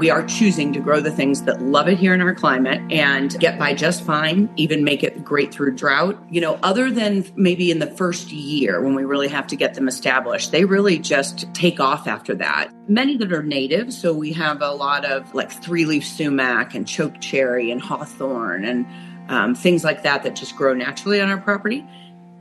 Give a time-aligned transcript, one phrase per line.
[0.00, 3.38] We are choosing to grow the things that love it here in our climate and
[3.38, 6.18] get by just fine, even make it great through drought.
[6.30, 9.74] You know, other than maybe in the first year when we really have to get
[9.74, 12.70] them established, they really just take off after that.
[12.88, 16.88] Many that are native, so we have a lot of like three leaf sumac and
[16.88, 18.86] choke cherry and hawthorn and
[19.28, 21.86] um, things like that that just grow naturally on our property.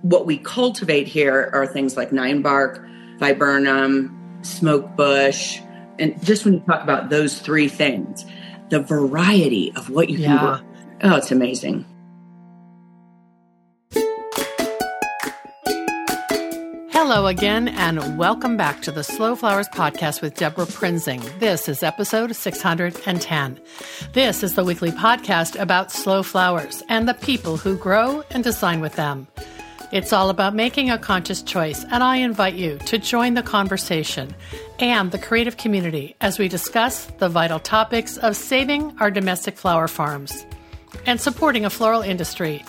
[0.02, 2.88] What we cultivate here are things like nine bark,
[3.18, 5.60] viburnum, smoke bush,
[6.00, 8.26] and just when you talk about those three things,
[8.70, 10.40] the variety of what you can Yeah.
[10.40, 11.12] grow.
[11.12, 11.86] Oh, it's amazing.
[16.92, 21.22] Hello again, and welcome back to the Slow Flowers Podcast with Deborah Prinzing.
[21.40, 23.60] This is episode 610.
[24.14, 28.80] This is the weekly podcast about slow flowers and the people who grow and design
[28.82, 29.28] with them.
[29.92, 34.36] It's all about making a conscious choice, and I invite you to join the conversation
[34.78, 39.88] and the creative community as we discuss the vital topics of saving our domestic flower
[39.88, 40.46] farms
[41.08, 42.64] and supporting a floral industry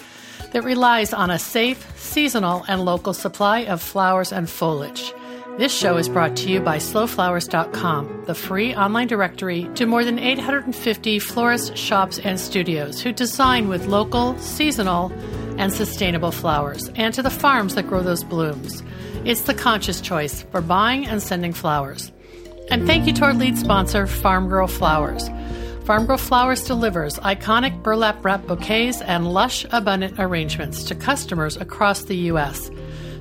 [0.52, 5.12] that relies on a safe, seasonal, and local supply of flowers and foliage.
[5.58, 10.18] This show is brought to you by slowflowers.com, the free online directory to more than
[10.18, 15.12] 850 florists, shops, and studios who design with local, seasonal,
[15.58, 18.82] and sustainable flowers, and to the farms that grow those blooms.
[19.26, 22.10] It's the conscious choice for buying and sending flowers.
[22.70, 25.28] And thank you to our lead sponsor, Farm Girl Flowers.
[25.84, 32.04] Farm Girl Flowers delivers iconic burlap wrap bouquets and lush, abundant arrangements to customers across
[32.04, 32.70] the U.S.,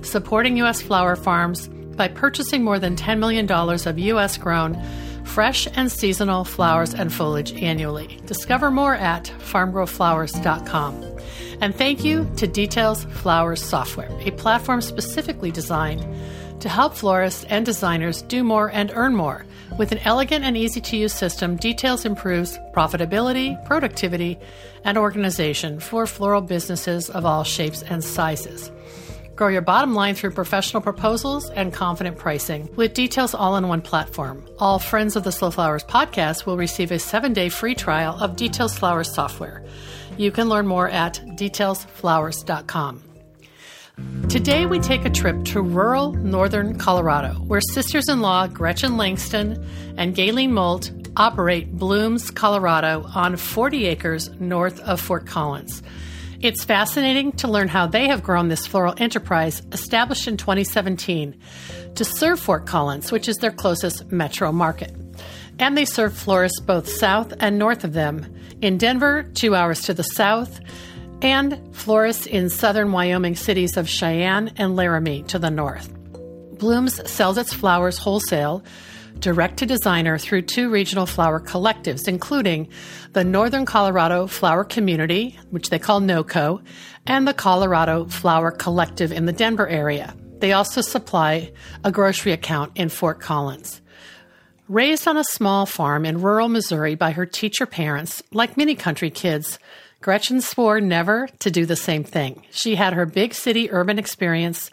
[0.03, 0.81] supporting U.S.
[0.81, 1.69] flower farms
[1.99, 4.37] by purchasing more than $10 million of U.S.
[4.37, 4.81] grown,
[5.25, 8.17] fresh and seasonal flowers and foliage annually.
[8.25, 11.17] Discover more at farmgirlflowers.com.
[11.59, 16.07] And thank you to Details Flowers Software, a platform specifically designed
[16.61, 19.45] to help florists and designers do more and earn more.
[19.77, 24.39] With an elegant and easy to use system, Details improves profitability, productivity,
[24.85, 28.71] and organization for floral businesses of all shapes and sizes.
[29.39, 33.81] Grow your bottom line through professional proposals and confident pricing with Details all in one
[33.81, 34.45] platform.
[34.59, 38.35] All friends of the Slow Flowers podcast will receive a seven day free trial of
[38.35, 39.63] Details Flowers software.
[40.17, 43.01] You can learn more at detailsflowers.com.
[44.27, 49.65] Today, we take a trip to rural northern Colorado, where sisters in law Gretchen Langston
[49.95, 55.81] and Gaylene Moldt operate Blooms, Colorado, on 40 acres north of Fort Collins.
[56.41, 61.37] It's fascinating to learn how they have grown this floral enterprise established in 2017
[61.95, 64.95] to serve Fort Collins, which is their closest metro market.
[65.59, 69.93] And they serve florists both south and north of them in Denver, two hours to
[69.93, 70.61] the south,
[71.21, 75.93] and florists in southern Wyoming cities of Cheyenne and Laramie to the north.
[76.57, 78.63] Blooms sells its flowers wholesale,
[79.19, 82.69] direct to designer through two regional flower collectives, including
[83.13, 86.61] the Northern Colorado Flower Community, which they call NOCO,
[87.05, 90.15] and the Colorado Flower Collective in the Denver area.
[90.39, 91.51] They also supply
[91.83, 93.81] a grocery account in Fort Collins.
[94.67, 99.09] Raised on a small farm in rural Missouri by her teacher parents, like many country
[99.09, 99.59] kids,
[100.01, 102.45] Gretchen swore never to do the same thing.
[102.51, 104.71] She had her big city urban experience,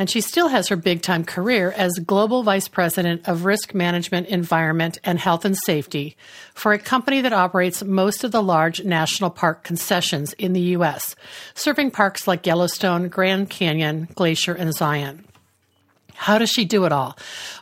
[0.00, 4.28] and she still has her big time career as Global Vice President of Risk Management,
[4.28, 6.16] Environment, and Health and Safety
[6.54, 11.14] for a company that operates most of the large national park concessions in the U.S.,
[11.54, 15.26] serving parks like Yellowstone, Grand Canyon, Glacier, and Zion.
[16.20, 17.16] How does she do it all?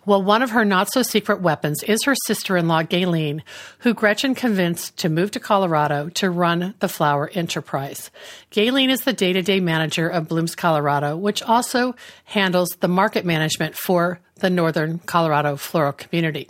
[0.05, 3.43] Well, one of her not so secret weapons is her sister in law, Gaylene,
[3.79, 8.11] who Gretchen convinced to move to Colorado to run the flower enterprise.
[8.51, 13.25] Gaylene is the day to day manager of Blooms Colorado, which also handles the market
[13.25, 16.49] management for the Northern Colorado floral community.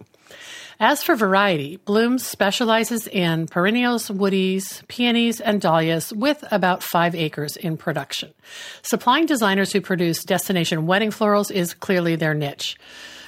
[0.81, 7.57] As for variety, Blooms specializes in perennials, woodies, peonies, and dahlias with about five acres
[7.57, 8.33] in production.
[8.83, 12.77] Supplying designers who produce destination wedding florals is clearly their niche.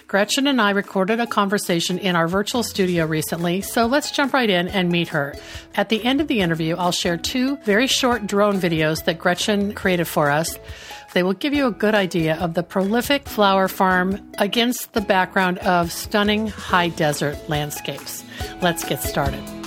[0.06, 4.50] Gretchen and I recorded a conversation in our virtual studio recently, so let's jump right
[4.50, 5.34] in and meet her.
[5.74, 9.72] At the end of the interview, I'll share two very short drone videos that Gretchen
[9.72, 10.56] created for us.
[11.12, 15.58] They will give you a good idea of the prolific flower farm against the background
[15.58, 18.24] of stunning high desert landscapes.
[18.62, 19.59] Let's get started.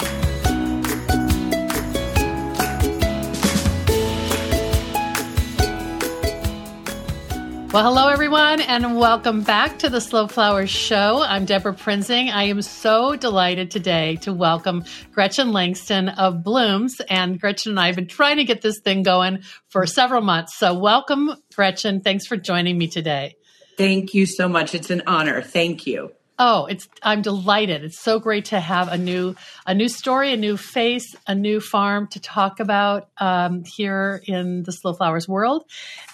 [7.73, 11.23] Well, hello, everyone, and welcome back to the Slow Flowers Show.
[11.27, 12.29] I'm Deborah Prinzing.
[12.29, 17.01] I am so delighted today to welcome Gretchen Langston of Blooms.
[17.09, 20.55] And Gretchen and I have been trying to get this thing going for several months.
[20.55, 22.01] So, welcome, Gretchen.
[22.01, 23.37] Thanks for joining me today.
[23.75, 24.75] Thank you so much.
[24.75, 25.41] It's an honor.
[25.41, 26.11] Thank you.
[26.39, 27.83] Oh, it's I'm delighted.
[27.83, 29.35] It's so great to have a new
[29.67, 34.63] a new story, a new face, a new farm to talk about um, here in
[34.63, 35.63] the Slow Flowers world.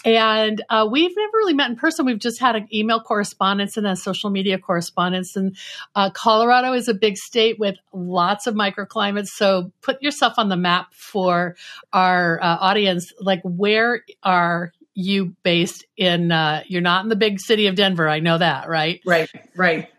[0.04, 2.06] And uh, we've never really met in person.
[2.06, 5.38] We've just had an email correspondence and a social media correspondence.
[5.38, 5.56] And
[5.95, 9.27] uh, Colorado is a big state with lots of microclimates.
[9.27, 11.56] So put yourself on the map for
[11.94, 13.13] our uh, audience.
[13.21, 16.33] Like, where are you based in?
[16.33, 18.10] Uh, you're not in the big city of Denver.
[18.10, 19.00] I know that, right?
[19.06, 19.89] Right, right.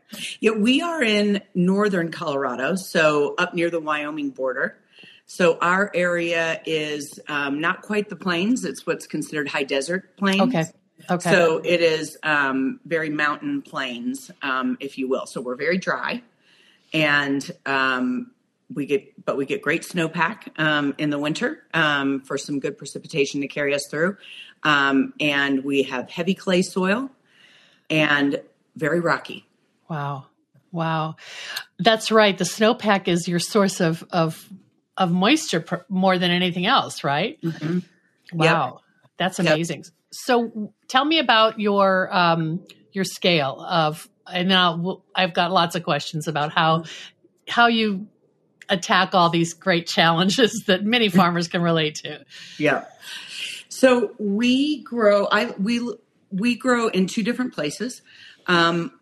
[0.41, 4.77] Yeah, we are in northern Colorado, so up near the Wyoming border.
[5.27, 10.41] So our area is um, not quite the plains; it's what's considered high desert plains.
[10.41, 10.65] Okay.
[11.09, 11.31] Okay.
[11.31, 15.27] So it is um, very mountain plains, um, if you will.
[15.27, 16.23] So we're very dry,
[16.93, 18.33] and um,
[18.75, 22.77] we get, but we get great snowpack um, in the winter um, for some good
[22.77, 24.17] precipitation to carry us through,
[24.65, 27.11] and we have heavy clay soil
[27.89, 28.41] and
[28.77, 29.47] very rocky.
[29.91, 30.27] Wow.
[30.71, 31.17] Wow.
[31.81, 32.39] That's right.
[32.39, 34.49] The snowpack is your source of of
[34.97, 37.41] of moisture pr- more than anything else, right?
[37.43, 37.81] Mm-hmm.
[38.33, 38.67] Wow.
[38.67, 39.11] Yep.
[39.19, 39.79] That's amazing.
[39.79, 39.87] Yep.
[40.13, 45.83] So tell me about your um your scale of and now I've got lots of
[45.83, 46.85] questions about how
[47.49, 48.07] how you
[48.69, 52.25] attack all these great challenges that many farmers can relate to.
[52.59, 52.85] Yeah.
[53.69, 55.81] So we grow I we
[56.31, 58.03] we grow in two different places.
[58.47, 59.00] Um,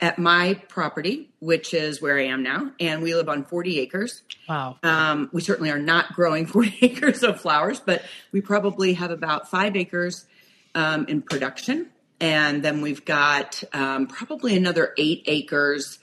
[0.00, 4.22] at my property, which is where I am now, and we live on 40 acres.
[4.48, 4.78] Wow.
[4.82, 8.02] Um, we certainly are not growing 40 acres of flowers, but
[8.32, 10.26] we probably have about five acres
[10.74, 11.88] um, in production.
[12.20, 15.98] And then we've got um, probably another eight acres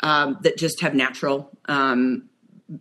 [0.00, 2.28] um, that just have natural um,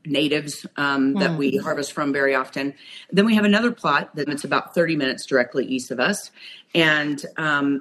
[0.06, 1.64] natives um, that we hmm.
[1.64, 2.74] harvest from very often.
[3.12, 6.32] Then we have another plot that's about 30 minutes directly east of us.
[6.76, 7.24] And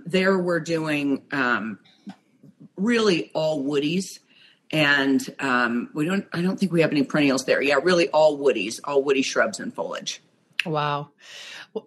[0.07, 1.23] there we're doing
[2.79, 4.19] really all woodies
[4.71, 7.63] and um, we don't i don't think we have any perennials there.
[7.63, 10.21] Yeah really all woodies all woody shrubs and foliage.
[10.67, 11.11] Wow.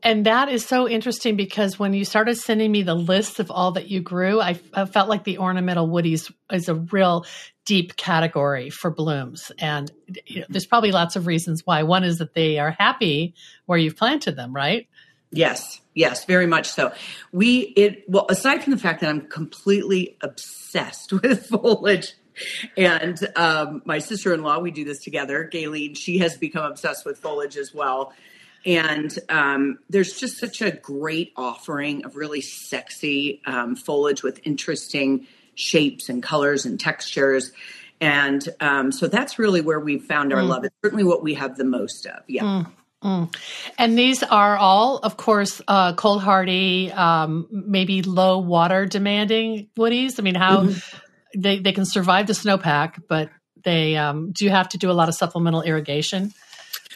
[0.03, 3.71] And that is so interesting because when you started sending me the list of all
[3.73, 7.25] that you grew I, I felt like the ornamental woodies is a real
[7.65, 9.51] deep category for blooms.
[9.59, 9.91] And
[10.25, 11.83] you know, there's probably lots of reasons why.
[11.83, 13.35] One is that they are happy
[13.65, 14.87] where you've planted them right
[15.31, 16.91] Yes, yes, very much so.
[17.31, 22.13] We it well aside from the fact that I'm completely obsessed with foliage
[22.77, 27.57] and um, my sister-in-law we do this together Gaylene she has become obsessed with foliage
[27.57, 28.13] as well
[28.65, 35.27] and um, there's just such a great offering of really sexy um, foliage with interesting
[35.55, 37.51] shapes and colors and textures
[37.99, 40.47] and um, so that's really where we've found our mm.
[40.47, 42.71] love it's certainly what we have the most of yeah mm.
[43.03, 43.35] Mm.
[43.77, 50.19] And these are all, of course, uh, cold hardy, um, maybe low water demanding woodies.
[50.19, 51.41] I mean, how mm-hmm.
[51.41, 53.29] they, they can survive the snowpack, but
[53.63, 56.33] they um, do have to do a lot of supplemental irrigation?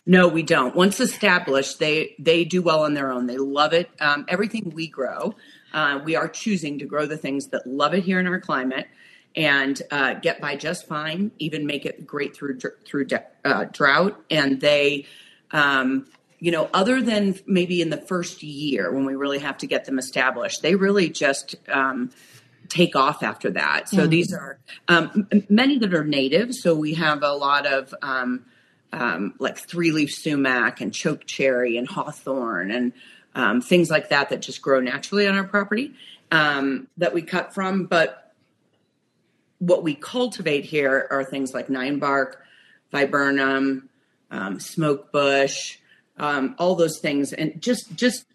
[0.06, 0.76] No, we don't.
[0.76, 3.26] Once established, they they do well on their own.
[3.26, 3.90] They love it.
[4.00, 5.34] Um, everything we grow,
[5.74, 8.88] uh, we are choosing to grow the things that love it here in our climate
[9.36, 11.32] and uh, get by just fine.
[11.40, 13.08] Even make it great through through
[13.44, 15.08] uh, drought, and they
[15.52, 16.08] um,
[16.40, 19.86] you know, other than maybe in the first year when we really have to get
[19.86, 22.12] them established, they really just um,
[22.70, 23.90] take off after that.
[23.90, 26.54] So mm these are um, many that are native.
[26.54, 28.46] So we have a lot of um,
[28.94, 32.94] um, like three leaf sumac and choke cherry and hawthorn and
[33.34, 35.94] um, things like that that just grow naturally on our property
[36.32, 37.86] um, that we cut from.
[37.86, 38.34] But
[39.60, 42.44] what we cultivate here are things like nine bark,
[42.92, 43.90] viburnum,
[44.32, 45.78] um, smoke bush,
[46.18, 47.34] um, all those things.
[47.34, 48.26] And just, just,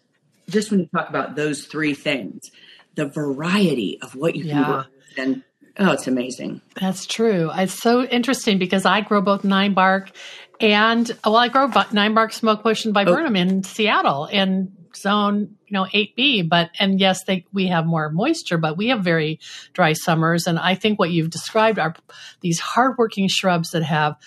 [0.49, 2.51] just when you talk about those three things,
[2.95, 4.83] the variety of what you can grow
[5.17, 5.43] and
[5.79, 6.61] oh, it's amazing.
[6.79, 7.49] That's true.
[7.53, 10.11] It's so interesting because I grow both nine bark
[10.59, 13.39] and well, I grow nine bark smoke bush and viburnum oh.
[13.39, 18.57] in Seattle in zone you know 8b but and yes they we have more moisture
[18.57, 19.39] but we have very
[19.71, 21.95] dry summers and i think what you've described are
[22.41, 24.17] these hardworking shrubs that have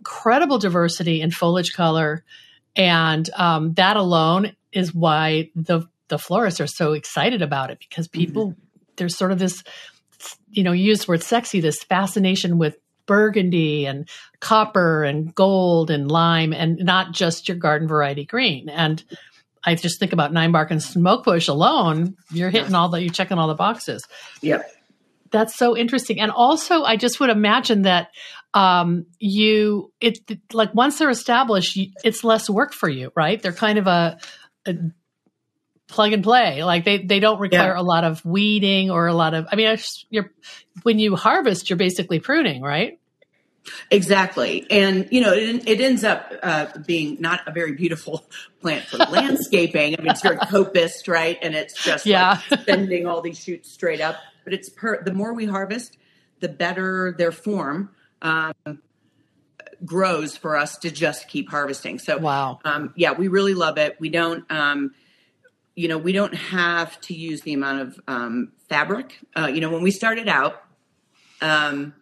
[0.00, 2.24] incredible diversity in foliage color,
[2.76, 8.08] and um, that alone is why the the florists are so excited about it because
[8.08, 8.20] mm-hmm.
[8.20, 8.60] people mm-hmm.
[8.96, 9.62] there's sort of this
[10.50, 12.76] you know use the word sexy this fascination with
[13.06, 14.08] burgundy and
[14.40, 19.04] copper and gold and lime and not just your garden variety green and
[19.64, 22.16] I just think about nine bark and smoke bush alone.
[22.30, 24.06] You're hitting all the, you're checking all the boxes.
[24.40, 24.62] Yeah.
[25.30, 26.20] That's so interesting.
[26.20, 28.08] And also, I just would imagine that
[28.54, 30.18] um, you it
[30.52, 33.40] like once they're established, it's less work for you, right?
[33.40, 34.18] They're kind of a,
[34.66, 34.74] a
[35.88, 36.62] plug and play.
[36.62, 37.80] Like they, they don't require yeah.
[37.80, 39.76] a lot of weeding or a lot of, I mean,
[40.10, 40.30] you're,
[40.82, 43.00] when you harvest, you're basically pruning, right?
[43.90, 44.66] Exactly.
[44.70, 48.24] And, you know, it, it ends up uh, being not a very beautiful
[48.60, 49.96] plant for landscaping.
[49.98, 51.38] I mean, it's very coppiced, right?
[51.42, 52.40] And it's just yeah.
[52.50, 54.16] like bending all these shoots straight up.
[54.48, 55.98] But it's per, the more we harvest,
[56.40, 57.90] the better their form
[58.22, 58.54] um,
[59.84, 61.98] grows for us to just keep harvesting.
[61.98, 62.60] So, wow.
[62.64, 64.00] Um, yeah, we really love it.
[64.00, 64.94] We don't, um,
[65.74, 69.18] you know, we don't have to use the amount of um, fabric.
[69.36, 70.62] Uh, you know, when we started out,
[71.42, 71.92] um,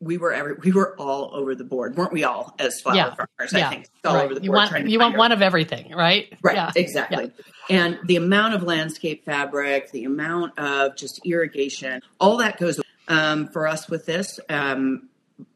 [0.00, 3.14] we were every, we were all over the board, weren't we all as flower yeah.
[3.14, 3.52] farmers?
[3.52, 3.66] Yeah.
[3.66, 4.24] I think all right.
[4.24, 4.70] over the you board.
[4.72, 6.32] Want, you want one of everything, right?
[6.42, 6.72] Right, yeah.
[6.74, 7.32] exactly.
[7.68, 7.84] Yeah.
[7.84, 13.48] And the amount of landscape fabric, the amount of just irrigation, all that goes um,
[13.48, 14.40] for us with this.
[14.48, 15.08] Um,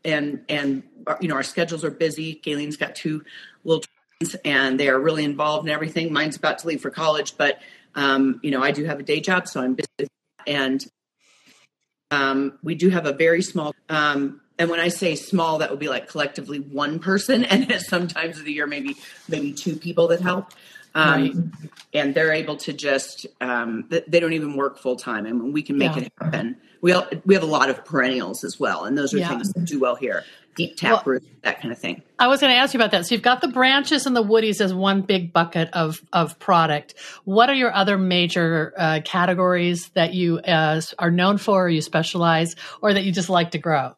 [0.04, 0.82] and and
[1.20, 2.40] you know our schedules are busy.
[2.44, 3.22] Gaylene's got two
[3.64, 3.82] little
[4.18, 6.12] twins, and they are really involved in everything.
[6.12, 7.58] Mine's about to leave for college, but
[7.94, 10.08] um, you know, I do have a day job, so I'm busy.
[10.46, 10.84] And
[12.14, 13.74] um, we do have a very small.
[13.88, 18.38] Um, and when I say small, that would be like collectively one person, and sometimes
[18.38, 18.96] of the year maybe
[19.28, 20.52] maybe two people that help.
[20.96, 21.34] Um, right.
[21.92, 25.76] And they're able to just um, they don't even work full time, and we can
[25.76, 26.02] make yeah.
[26.02, 26.56] it happen.
[26.82, 29.28] We all, we have a lot of perennials as well, and those are yeah.
[29.28, 32.02] things that do well here deep tap well, root, that kind of thing.
[32.18, 33.06] I was going to ask you about that.
[33.06, 36.94] So you've got the branches and the woodies as one big bucket of of product.
[37.24, 41.80] What are your other major uh, categories that you uh, are known for, or you
[41.80, 43.94] specialize, or that you just like to grow?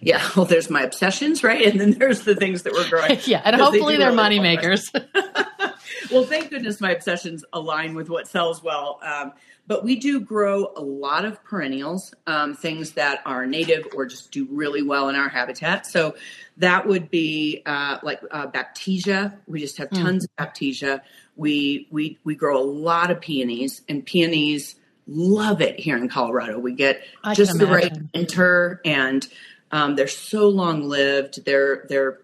[0.00, 1.66] Yeah, well, there's my obsessions, right?
[1.66, 3.18] And then there's the things that we're growing.
[3.24, 4.90] yeah, and hopefully they are money makers.
[6.10, 9.00] well, thank goodness my obsessions align with what sells well.
[9.02, 9.32] Um,
[9.66, 14.30] but we do grow a lot of perennials, um, things that are native or just
[14.30, 15.86] do really well in our habitat.
[15.86, 16.14] So
[16.58, 19.36] that would be uh, like uh, baptisia.
[19.46, 20.02] We just have hmm.
[20.02, 20.30] tons mm.
[20.30, 21.00] of baptisia.
[21.36, 26.58] We we we grow a lot of peonies, and peonies love it here in Colorado.
[26.58, 29.26] We get I just the right winter, and
[29.70, 31.44] um, they're so long lived.
[31.44, 32.20] They're they're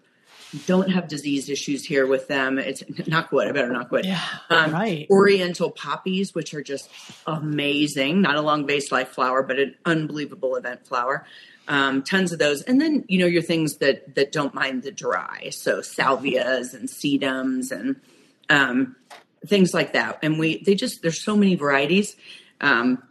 [0.65, 2.59] don't have disease issues here with them.
[2.59, 3.47] It's not good.
[3.47, 4.05] I better not good.
[4.05, 5.07] Yeah, um, right.
[5.09, 6.89] Oriental poppies, which are just
[7.25, 8.21] amazing.
[8.21, 11.25] Not a long vase life flower, but an unbelievable event flower.
[11.67, 14.91] Um, tons of those, and then you know your things that that don't mind the
[14.91, 15.49] dry.
[15.51, 17.95] So salvias and sedums and
[18.49, 18.95] um,
[19.47, 20.19] things like that.
[20.21, 22.15] And we they just there's so many varieties.
[22.59, 23.01] Um,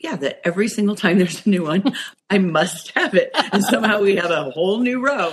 [0.00, 1.94] yeah, that every single time there's a new one,
[2.30, 3.30] I must have it.
[3.52, 5.32] And somehow we have a whole new row.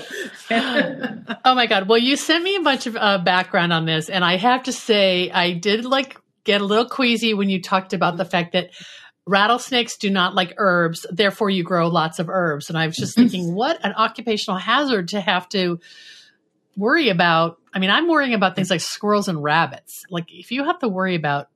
[0.51, 1.87] oh my God.
[1.87, 4.09] Well, you sent me a bunch of uh, background on this.
[4.09, 7.93] And I have to say, I did like get a little queasy when you talked
[7.93, 8.71] about the fact that
[9.25, 11.05] rattlesnakes do not like herbs.
[11.09, 12.67] Therefore, you grow lots of herbs.
[12.67, 15.79] And I was just thinking, what an occupational hazard to have to
[16.75, 17.57] worry about.
[17.73, 20.03] I mean, I'm worrying about things like squirrels and rabbits.
[20.09, 21.47] Like, if you have to worry about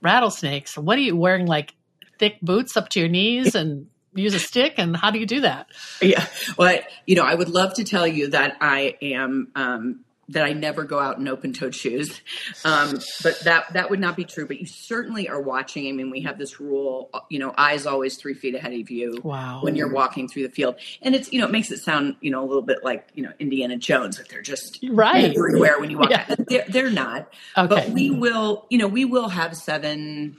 [0.00, 1.46] rattlesnakes, what are you wearing?
[1.46, 1.74] Like
[2.22, 5.40] thick boots up to your knees and use a stick and how do you do
[5.40, 5.66] that
[6.00, 6.24] yeah
[6.56, 10.52] well you know i would love to tell you that i am um, that I
[10.52, 12.20] never go out in open toed shoes.
[12.64, 14.46] Um, but that that would not be true.
[14.46, 15.88] But you certainly are watching.
[15.88, 19.18] I mean, we have this rule, you know, eyes always three feet ahead of you
[19.22, 19.60] wow.
[19.62, 20.76] when you're walking through the field.
[21.02, 23.22] And it's, you know, it makes it sound, you know, a little bit like, you
[23.22, 26.34] know, Indiana Jones, like they're just right everywhere when you walk yeah.
[26.38, 27.32] They're, they're not.
[27.56, 27.66] Okay.
[27.66, 30.36] But we will, you know, we will have seven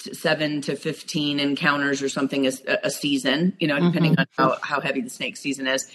[0.00, 2.52] seven to 15 encounters or something a,
[2.82, 4.42] a season, you know, depending mm-hmm.
[4.42, 5.90] on how, how heavy the snake season is.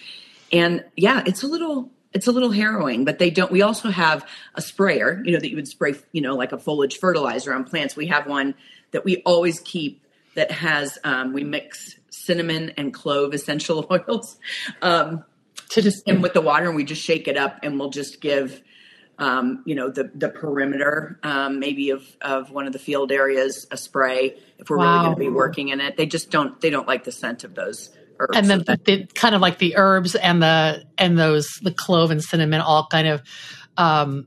[0.52, 4.26] And yeah, it's a little, it's a little harrowing, but they don't, we also have
[4.54, 7.64] a sprayer, you know, that you would spray, you know, like a foliage fertilizer on
[7.64, 7.96] plants.
[7.96, 8.54] We have one
[8.92, 10.02] that we always keep
[10.34, 14.38] that has, um, we mix cinnamon and clove essential oils,
[14.82, 15.24] um,
[15.70, 18.20] to just, and with the water and we just shake it up and we'll just
[18.20, 18.62] give,
[19.18, 23.66] um, you know, the the perimeter, um, maybe of of one of the field areas,
[23.70, 24.92] a spray if we're wow.
[24.92, 25.96] really going to be working in it.
[25.96, 28.36] They just don't they don't like the scent of those herbs.
[28.36, 32.10] And then the, the, kind of like the herbs and the and those the clove
[32.10, 33.22] and cinnamon all kind of
[33.78, 34.26] um,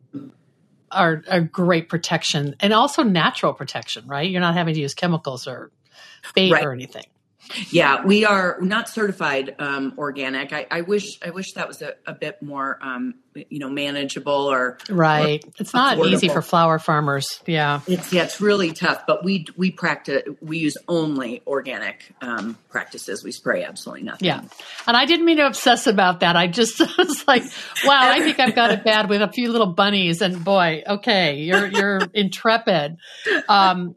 [0.91, 4.29] are a great protection and also natural protection, right?
[4.29, 5.71] You're not having to use chemicals or
[6.33, 6.63] bait right.
[6.63, 7.05] or anything.
[7.71, 10.53] Yeah, we are not certified um, organic.
[10.53, 14.33] I, I, wish I wish that was a, a bit more um, you know manageable
[14.33, 15.43] or right.
[15.43, 16.11] Or it's not affordable.
[16.11, 17.41] easy for flower farmers.
[17.45, 19.05] Yeah, it's yeah, it's really tough.
[19.07, 23.23] But we we practice we use only organic um, practices.
[23.23, 24.27] We spray absolutely nothing.
[24.27, 24.41] Yeah,
[24.87, 26.35] and I didn't mean to obsess about that.
[26.35, 27.43] I just was like,
[27.83, 30.21] wow, I think I've got it bad with a few little bunnies.
[30.21, 32.97] And boy, okay, you're you're intrepid.
[33.47, 33.95] Um,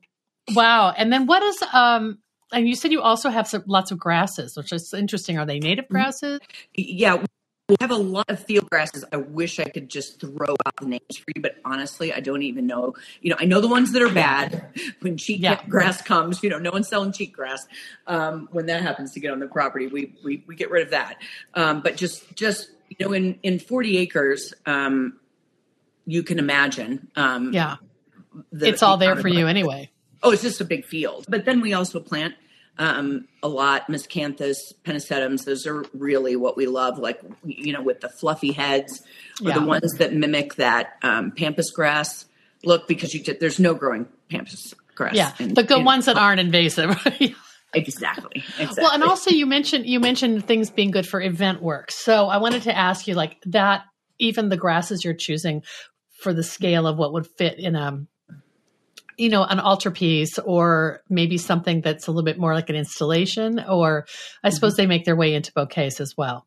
[0.55, 0.91] wow.
[0.91, 2.19] And then what is um
[2.53, 5.39] and you said you also have some, lots of grasses, which is interesting.
[5.39, 5.95] Are they native mm-hmm.
[5.95, 6.41] grasses?
[6.75, 7.25] Yeah,
[7.69, 9.05] We have a lot of field grasses.
[9.13, 12.43] I wish I could just throw out the names for you, but honestly, I don't
[12.43, 12.95] even know.
[13.23, 14.69] You know, I know the ones that are bad.
[15.01, 15.61] When cheat Yeah.
[15.69, 17.67] grass comes, you know, no one's selling cheat grass.
[18.07, 20.91] Um, when that happens to get on the property, we we, we get rid of
[20.91, 21.17] that.
[21.55, 25.19] Um, but just just you know, in in forty acres, um,
[26.05, 27.09] you can imagine.
[27.17, 27.77] Um, Yeah.
[28.53, 29.91] the- It's all the there for you anyway.
[30.23, 31.27] Oh, it's just a big field.
[31.29, 32.35] But then we also plant
[32.79, 35.45] um, a lot miscanthus, pennisetums.
[35.45, 39.03] Those are really what we love, like, you know, with the fluffy heads
[39.43, 39.59] or Yeah.
[39.59, 42.27] the ones that mimic that um, pampas grass
[42.65, 45.15] look because you there's no growing pampas grass.
[45.15, 45.33] Yeah.
[45.39, 46.97] in- The good in- ones that aren't invasive.
[47.75, 48.45] Exactly.
[48.59, 48.83] exactly.
[48.83, 51.91] Well, and also you mentioned you mentioned things being good for event work.
[51.91, 53.85] So I wanted to ask you, like that,
[54.19, 55.63] even the grasses you're choosing
[56.21, 58.05] for the scale of what would fit in a,
[59.19, 63.61] you know, an altarpiece or maybe something that's a little bit more like an installation.
[63.61, 64.07] Or
[64.43, 64.55] I Mm-hmm.
[64.55, 66.47] suppose they make their way into bouquets as well.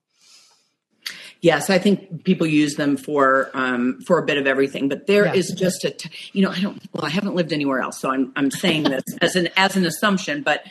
[1.41, 5.31] Yes, I think people use them for um, for a bit of everything, but there
[5.34, 5.55] is Yeah.
[5.55, 8.31] just a t- you know I don't well I haven't lived anywhere else, so I'm
[8.36, 10.63] I'm saying this as an as an assumption, but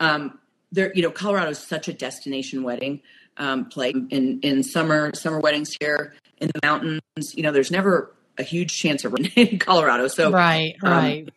[0.00, 0.38] um,
[0.72, 3.02] there you know Colorado is such a destination wedding
[3.36, 7.00] um, place in in summer summer weddings here in the mountains.
[7.34, 10.74] You know, there's never a huge chance of rain in Colorado, so right.
[10.82, 11.28] um, Right.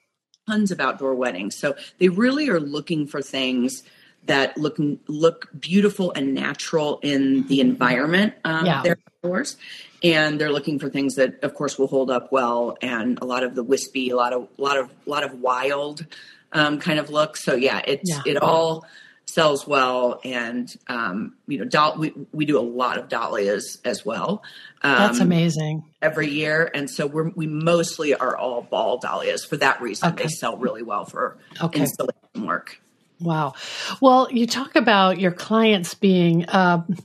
[0.47, 1.55] tons of outdoor weddings.
[1.55, 3.83] So they really are looking for things
[4.25, 4.75] that look
[5.07, 8.81] look beautiful and natural in the environment um, Yeah.
[8.83, 9.57] they're outdoors.
[10.01, 13.43] And they're looking for things that, of course, will hold up well, and a lot
[13.43, 16.05] of the wispy, a lot of, a lot of, a lot of wild
[16.53, 17.35] um, kind of look.
[17.35, 18.21] So yeah, it's Yeah.
[18.25, 18.85] it all
[19.33, 24.05] sells well, and um, you know, doll, we we do a lot of dahlias as
[24.05, 24.43] well.
[24.81, 25.83] Um, That's amazing.
[26.01, 30.13] every year, and so we're we mostly are all ball dahlias for that reason.
[30.13, 30.23] Okay.
[30.23, 31.81] They sell really well for Okay.
[31.81, 32.81] installation work.
[33.19, 33.53] Wow.
[34.01, 36.95] Well, you talk about your clients being, um,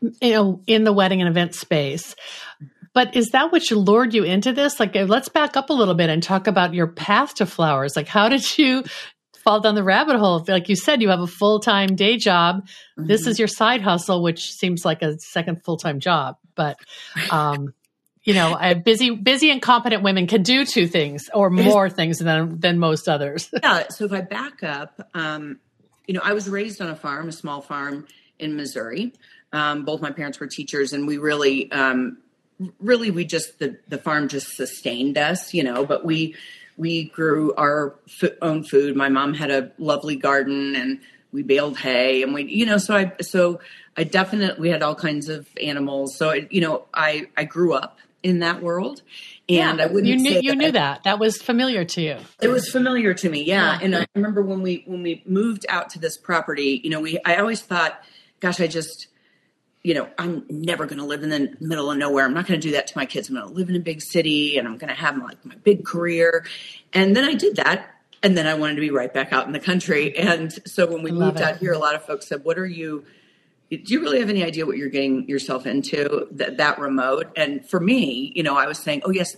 [0.00, 2.16] you know, in the wedding and event space.
[2.94, 4.78] But is that what lured you into this?
[4.78, 7.96] Like, uh, let's back up a little bit and talk about your path to flowers.
[7.96, 8.84] Like, how did you
[9.42, 10.44] fall down the rabbit hole?
[10.46, 12.66] Like you said, you have a full time day job.
[12.96, 16.36] This is your side hustle, which seems like a second full time job.
[16.54, 16.78] But,
[17.30, 17.74] um,
[18.24, 22.60] you know, busy, busy and competent women can do two things or more things than
[22.60, 23.50] than most others.
[23.62, 23.88] yeah.
[23.88, 25.58] So if I back up, um,
[26.06, 28.06] you know, I was raised on a farm, a small farm
[28.38, 29.12] in Missouri.
[29.52, 32.18] Um, both my parents were teachers, and we really, um,
[32.80, 35.84] really, we just the the farm just sustained us, you know.
[35.84, 36.34] But we
[36.76, 38.96] we grew our f- own food.
[38.96, 41.00] My mom had a lovely garden, and
[41.32, 43.60] we baled hay, and we, you know, so I so
[43.96, 46.16] I definitely we had all kinds of animals.
[46.16, 49.02] So I, you know, I I grew up in that world,
[49.48, 52.16] and I wouldn't you knew you that knew I- that that was familiar to you.
[52.40, 53.72] it was familiar to me, yeah.
[53.72, 53.84] Yeah.
[53.84, 57.18] And I remember when we when we moved out to this property, you know, we
[57.24, 58.00] I always thought,
[58.40, 59.08] gosh, I just,
[59.82, 62.24] you know, I'm never going to live in the middle of nowhere.
[62.24, 63.28] I'm not going to do that to my kids.
[63.28, 65.56] I'm going to live in a big city, and I'm going to have like my
[65.56, 66.44] big career.
[66.92, 67.90] And then I did that,
[68.22, 70.16] and then I wanted to be right back out in the country.
[70.16, 71.42] And so when we moved it.
[71.42, 73.04] out here, a lot of folks said, "What are you?"
[73.70, 77.66] do you really have any idea what you're getting yourself into that, that remote and
[77.66, 79.34] for me you know i was saying oh yes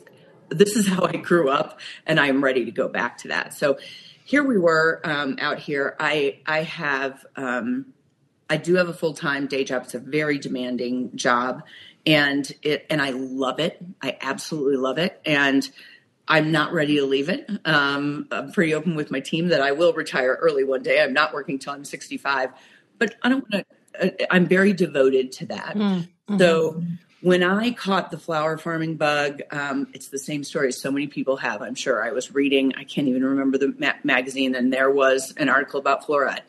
[0.49, 3.79] this is how i grew up and i'm ready to go back to that so
[4.25, 7.87] here we were um, out here i i have um,
[8.51, 11.63] i do have a full-time day job it's a very demanding job
[12.07, 15.71] and it and i love it i absolutely love it and
[16.27, 17.49] I'm not ready to leave it.
[17.67, 21.03] Um, I'm pretty open with my team that I will retire early one day.
[21.03, 22.51] I'm not working till I'm 65,
[22.99, 23.67] but I don't want
[24.01, 24.07] to.
[24.07, 25.77] Uh, I'm very devoted to that.
[26.39, 26.83] So
[27.25, 31.39] when I caught the flower farming bug, um, it's the same story so many people
[31.39, 31.63] have.
[31.63, 32.05] I'm sure.
[32.05, 32.75] I was reading.
[32.77, 36.41] I can't even remember the ma- magazine, and there was an article about Floret,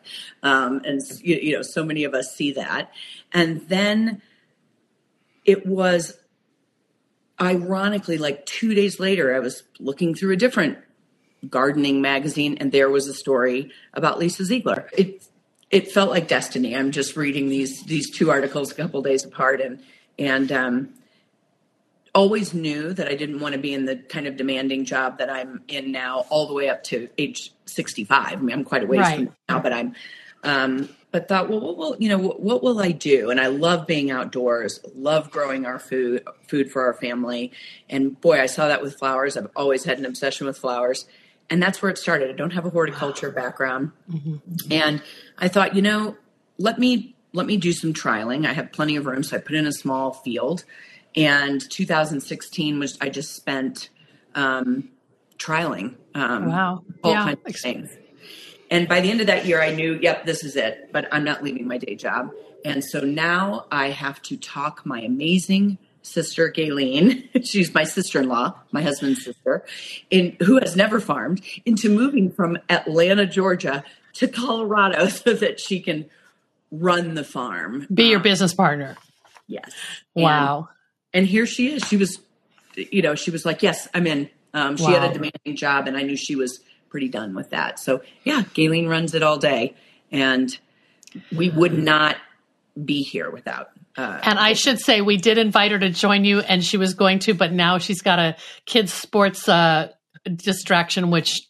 [0.43, 2.91] um, and you, you know, so many of us see that,
[3.31, 4.21] and then
[5.45, 6.17] it was
[7.39, 10.77] ironically, like two days later, I was looking through a different
[11.49, 14.89] gardening magazine, and there was a story about Lisa Ziegler.
[14.91, 15.25] It
[15.71, 16.75] it felt like destiny.
[16.75, 19.79] I'm just reading these these two articles a couple days apart, and
[20.17, 20.89] and um,
[22.13, 25.29] always knew that I didn't want to be in the kind of demanding job that
[25.29, 28.33] I'm in now, all the way up to age 65.
[28.33, 29.15] I mean, I'm quite a ways Right.
[29.27, 29.95] from now, but I'm.
[30.43, 32.17] Um, but thought, well, what will you know?
[32.17, 33.29] What, what will I do?
[33.31, 34.81] And I love being outdoors.
[34.95, 37.53] Love growing our food, food for our family.
[37.89, 39.37] And boy, I saw that with flowers.
[39.37, 41.07] I've always had an obsession with flowers,
[41.49, 42.29] and that's where it started.
[42.29, 43.91] I don't have a horticulture background,
[44.69, 45.01] and
[45.37, 46.17] I thought, you know,
[46.57, 48.47] let me let me do some trialing.
[48.47, 50.63] I have plenty of room, so I put in a small field.
[51.15, 53.89] And 2016 was I just spent
[54.33, 54.89] um,
[55.37, 55.95] trialing.
[56.13, 56.83] Um, Wow.
[57.03, 57.23] all Yeah.
[57.23, 57.89] kinds of things.
[58.71, 60.89] And by the end of that year, I knew, yep, this is it.
[60.91, 62.31] But I'm not leaving my day job.
[62.63, 68.81] And so now I have to talk my amazing sister Gaylene, she's my sister-in-law, my
[68.81, 69.65] husband's sister,
[70.11, 75.79] in who has never farmed, into moving from Atlanta, Georgia to Colorado so that she
[75.79, 76.05] can
[76.71, 77.87] run the farm.
[77.93, 78.95] Be your um, business partner.
[79.47, 79.71] Yes.
[80.13, 80.69] Wow.
[81.13, 81.83] And, and, here she is.
[81.83, 82.19] She was,
[82.75, 84.29] you know, she was like, yes, I'm in.
[84.53, 84.99] Um, she wow.
[84.99, 87.79] had a demanding job and I knew she was pretty done with that.
[87.79, 89.75] So yeah, Gaylene runs it all day
[90.11, 90.57] and
[91.35, 92.17] we would not
[92.83, 96.41] be here without uh, and I should say, we did invite her to join you,
[96.41, 99.89] and she was going to, but now she's got a kids' sports uh,
[100.25, 101.47] distraction, which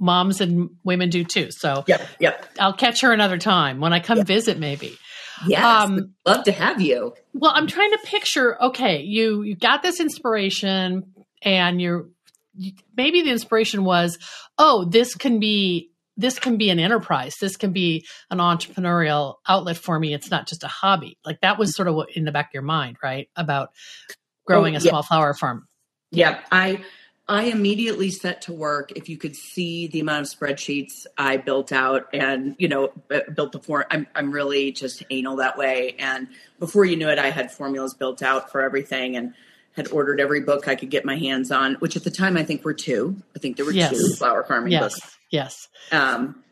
[0.00, 1.50] moms and women do too.
[1.50, 2.46] So, yep, yep.
[2.58, 4.26] I'll catch her another time when I come yep.
[4.26, 4.96] visit, maybe.
[5.46, 7.14] Yes, um, love to have you.
[7.32, 8.62] Well, I'm trying to picture.
[8.62, 12.08] Okay, you you got this inspiration, and you're
[12.96, 14.18] maybe the inspiration was,
[14.58, 17.36] oh, this can be this can be an enterprise.
[17.40, 20.12] This can be an entrepreneurial outlet for me.
[20.12, 21.16] It's not just a hobby.
[21.24, 23.28] Like that was sort of what in the back of your mind, right?
[23.36, 23.70] About
[24.46, 25.66] growing oh, a small flower farm.
[26.10, 26.40] Yeah.
[26.52, 26.84] I
[27.30, 28.90] I immediately set to work.
[28.96, 32.92] If you could see the amount of spreadsheets I built out and, you know,
[33.32, 35.94] built the form, I'm, I'm really just anal that way.
[36.00, 36.26] And
[36.58, 39.32] before you knew it, I had formulas built out for everything and
[39.76, 42.42] had ordered every book I could get my hands on, which at the time I
[42.42, 43.16] think were two.
[43.36, 43.90] I think there were yes.
[43.90, 44.82] two flower farming yes.
[44.82, 45.16] books.
[45.30, 45.68] Yes.
[45.92, 46.42] Um,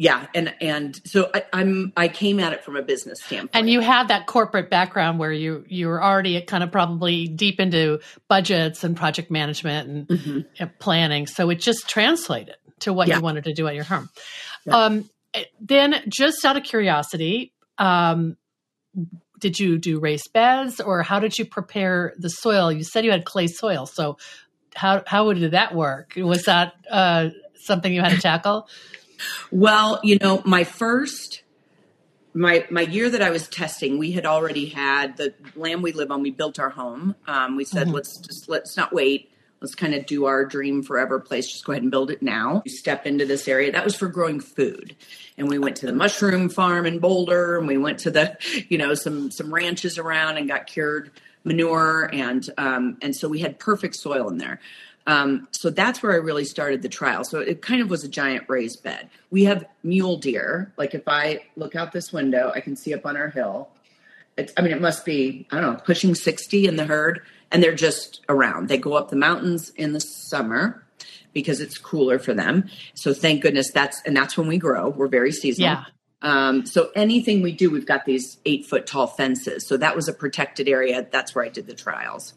[0.00, 3.50] yeah, and and so I, am I came at it from a business standpoint.
[3.52, 7.58] And you had that corporate background where you you were already kind of probably deep
[7.58, 10.66] into budgets and project management and mm-hmm.
[10.78, 13.16] planning, so it just translated to what yeah.
[13.16, 14.08] you wanted to do at your home.
[14.64, 14.76] Yeah.
[14.76, 15.10] Um,
[15.60, 18.36] then, just out of curiosity, um,
[19.40, 22.70] did you do raised beds or how did you prepare the soil?
[22.70, 24.16] You said you had clay soil, so
[24.76, 26.12] how how did that work?
[26.16, 28.68] Was that uh, something you had to tackle?
[29.50, 31.42] well, you know, my first
[32.34, 36.10] my my year that I was testing, we had already had the land we live
[36.10, 36.22] on.
[36.22, 37.14] We built our home.
[37.26, 37.96] Um, we said, mm-hmm.
[37.96, 39.32] let's just let's not wait.
[39.60, 41.50] Let's kind of do our dream forever place.
[41.50, 42.62] Just go ahead and build it now.
[42.64, 43.72] We step into this area.
[43.72, 44.94] That was for growing food,
[45.36, 48.36] and we went to the mushroom farm in Boulder, and we went to the,
[48.68, 51.10] you know, some some ranches around and got cured
[51.44, 54.60] manure, and um, and so we had perfect soil in there.
[55.08, 57.24] Um, so that's where I really started the trial.
[57.24, 59.08] So it kind of was a giant raised bed.
[59.30, 60.70] We have mule deer.
[60.76, 63.70] Like if I look out this window, I can see up on our hill.
[64.36, 67.62] It's, I mean, it must be, I don't know, pushing 60 in the herd, and
[67.62, 68.68] they're just around.
[68.68, 70.84] They go up the mountains in the summer
[71.32, 72.68] because it's cooler for them.
[72.92, 74.90] So thank goodness that's, and that's when we grow.
[74.90, 75.70] We're very seasonal.
[75.70, 75.84] Yeah.
[76.20, 79.66] Um, so anything we do, we've got these eight foot tall fences.
[79.66, 81.06] So that was a protected area.
[81.10, 82.34] That's where I did the trials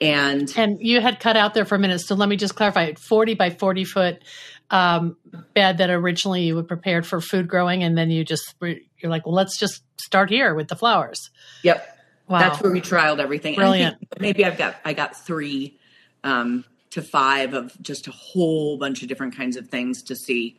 [0.00, 2.92] and and you had cut out there for a minute so let me just clarify
[2.94, 4.22] 40 by 40 foot
[4.70, 5.16] um,
[5.54, 9.24] bed that originally you were prepared for food growing and then you just you're like
[9.26, 11.30] well let's just start here with the flowers.
[11.62, 11.94] Yep.
[12.28, 12.40] Wow.
[12.40, 13.54] that's where we trialed everything.
[13.54, 13.98] Brilliant.
[14.18, 15.78] maybe i've got i got three
[16.24, 20.58] um, to five of just a whole bunch of different kinds of things to see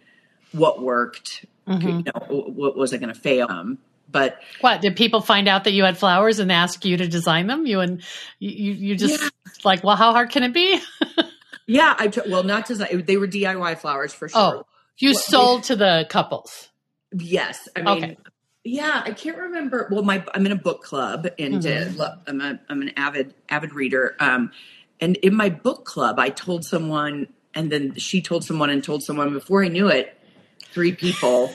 [0.54, 1.88] what worked mm-hmm.
[1.88, 3.78] you know what was i going to fail um,
[4.10, 7.48] but what did people find out that you had flowers and ask you to design
[7.48, 7.66] them?
[7.66, 8.02] You and
[8.40, 9.30] you, you just yeah.
[9.64, 10.80] like, well, how hard can it be?
[11.68, 13.04] yeah, I well, not design.
[13.06, 14.40] They were DIY flowers for sure.
[14.40, 14.66] Oh,
[14.98, 16.70] you well, sold to the couples.
[17.12, 18.18] Yes, I mean, okay.
[18.64, 19.88] yeah, I can't remember.
[19.92, 22.02] Well, my I'm in a book club, and mm-hmm.
[22.02, 24.16] uh, I'm a I'm an avid avid reader.
[24.20, 24.52] Um,
[25.00, 29.04] and in my book club, I told someone, and then she told someone, and told
[29.04, 29.34] someone.
[29.34, 30.18] Before I knew it,
[30.72, 31.54] three people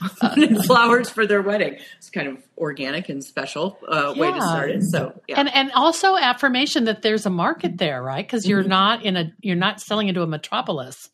[0.22, 1.78] wanted flowers for their wedding.
[1.96, 4.20] It's kind of organic and special uh, yeah.
[4.20, 4.82] way to start it.
[4.84, 5.40] So, yeah.
[5.40, 8.24] and and also affirmation that there's a market there, right?
[8.24, 8.70] Because you're mm-hmm.
[8.70, 11.08] not in a you're not selling into a metropolis.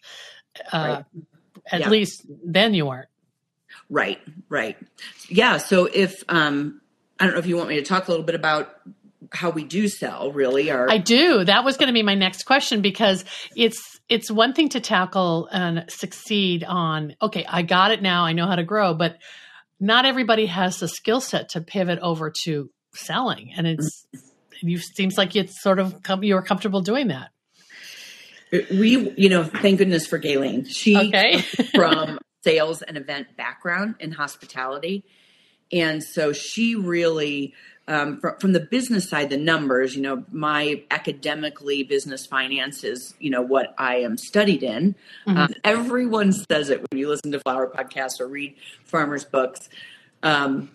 [0.73, 1.05] Uh, right.
[1.73, 1.89] At yeah.
[1.89, 3.09] least then you aren't.
[3.91, 4.77] Right, right.
[5.29, 5.59] Yeah.
[5.59, 6.81] So if um,
[7.19, 8.75] I don't know if you want me to talk a little bit about
[9.33, 11.45] how we do sell really our I do.
[11.45, 13.25] That was going to be my next question because
[13.57, 18.33] it's it's one thing to tackle and succeed on okay, I got it now, I
[18.33, 19.19] know how to grow, but
[19.81, 24.07] not everybody has the skill set to pivot over to selling and it's
[24.61, 27.31] you seems like it's sort of you're comfortable doing that.
[28.53, 30.67] Uh, we, you know, thank goodness for Gaylene.
[30.69, 31.41] She okay.
[31.75, 35.05] from sales and event background in hospitality.
[35.73, 37.55] And so she really
[37.87, 43.15] um, from, from the business side, the numbers, you know, my academically business finance is,
[43.19, 44.95] you know, what I am studied in.
[45.27, 45.37] Mm-hmm.
[45.37, 49.69] Um, everyone says it when you listen to flower podcasts or read farmers books.
[50.23, 50.71] Um,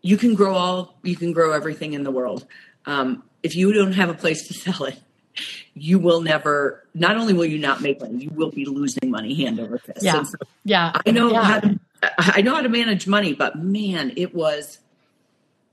[0.00, 2.46] you can grow all, you can grow everything in the world.
[2.86, 4.98] Um, if you don't have a place to sell it,
[5.74, 6.86] you will never.
[6.94, 10.02] Not only will you not make money, you will be losing money hand over fist.
[10.02, 10.92] Yeah, so yeah.
[11.06, 11.42] I know yeah.
[11.42, 11.80] how to.
[12.18, 14.78] I know how to manage money, but man, it was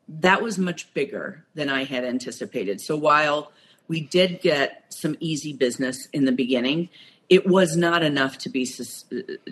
[0.08, 2.82] that was much bigger than I had anticipated.
[2.82, 3.52] So while
[3.88, 6.90] we did get some easy business in the beginning,
[7.30, 8.68] it was not enough to be,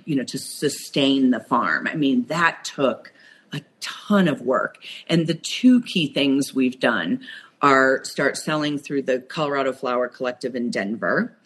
[0.06, 1.88] you know, to sustain the farm.
[1.88, 3.14] I mean, that took
[3.54, 4.78] a ton of work.
[5.08, 7.22] And the two key things we've done
[7.62, 11.38] are start selling through the Colorado Flower Collective in Denver.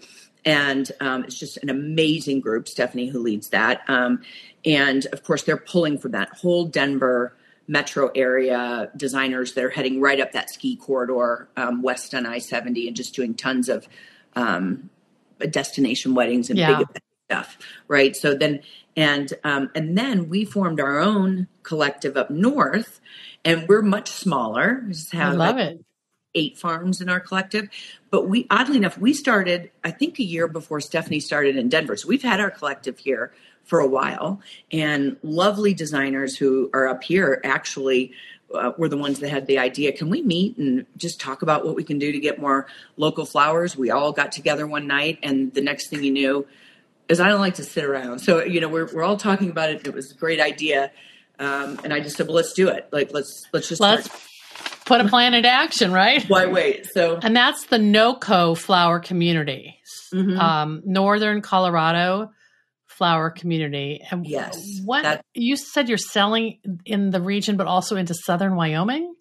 [0.43, 3.81] And um, it's just an amazing group, Stephanie, who leads that.
[3.87, 4.21] Um,
[4.63, 7.35] and of course, they're pulling from that whole Denver
[7.67, 12.37] metro area designers that are heading right up that ski corridor um, west on I
[12.37, 13.87] 70 and just doing tons of
[14.35, 14.89] um,
[15.49, 16.77] destination weddings and yeah.
[16.77, 17.57] big stuff.
[17.87, 18.15] Right.
[18.15, 18.61] So then,
[18.95, 23.01] and um, and then we formed our own collective up north,
[23.43, 24.83] and we're much smaller.
[24.85, 25.85] We just have I love like, it
[26.35, 27.69] eight farms in our collective.
[28.11, 31.97] But we, oddly enough, we started, I think, a year before Stephanie started in Denver.
[31.97, 33.33] So we've had our collective here
[33.65, 34.39] for a while.
[34.71, 38.13] And lovely designers who are up here actually
[38.53, 41.65] uh, were the ones that had the idea can we meet and just talk about
[41.65, 43.75] what we can do to get more local flowers?
[43.75, 46.47] We all got together one night, and the next thing you knew,
[47.09, 48.19] is I don't like to sit around.
[48.19, 49.85] So, you know, we're, we're all talking about it.
[49.85, 50.91] It was a great idea.
[51.37, 52.87] Um, and I just said, well, let's do it.
[52.91, 54.21] Like, let's, let's just let's start
[54.85, 56.23] put a plan into action, right?
[56.29, 56.85] Why wait?
[56.93, 59.79] So, and that's the NOCO flower community,
[60.13, 60.39] mm-hmm.
[60.39, 62.31] um, Northern Colorado
[62.97, 64.01] flower community.
[64.09, 68.55] And yes, what that, you said you're selling in the region, but also into Southern
[68.55, 69.13] Wyoming.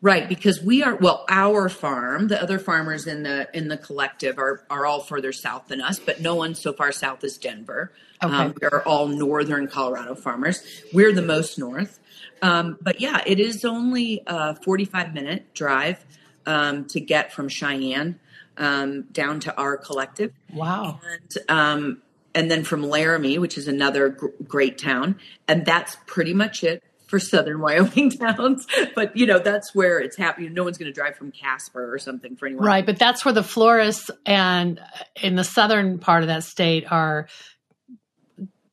[0.00, 4.38] Right, because we are well, our farm, the other farmers in the in the collective
[4.38, 7.92] are are all further south than us, but no one so far south as Denver.
[8.22, 8.32] Okay.
[8.32, 10.62] Um, we are all northern Colorado farmers.
[10.92, 11.98] We're the most north.
[12.42, 16.04] Um, but yeah, it is only a 45 minute drive
[16.46, 18.20] um, to get from Cheyenne
[18.56, 20.32] um, down to our collective.
[20.52, 21.00] Wow.
[21.10, 22.02] And, um,
[22.38, 25.18] and then from Laramie, which is another gr- great town.
[25.48, 28.64] And that's pretty much it for southern Wyoming towns.
[28.94, 30.54] But, you know, that's where it's happening.
[30.54, 32.64] No one's going to drive from Casper or something for anyone.
[32.64, 32.86] Right.
[32.86, 34.80] But that's where the florists and
[35.20, 37.26] in the southern part of that state are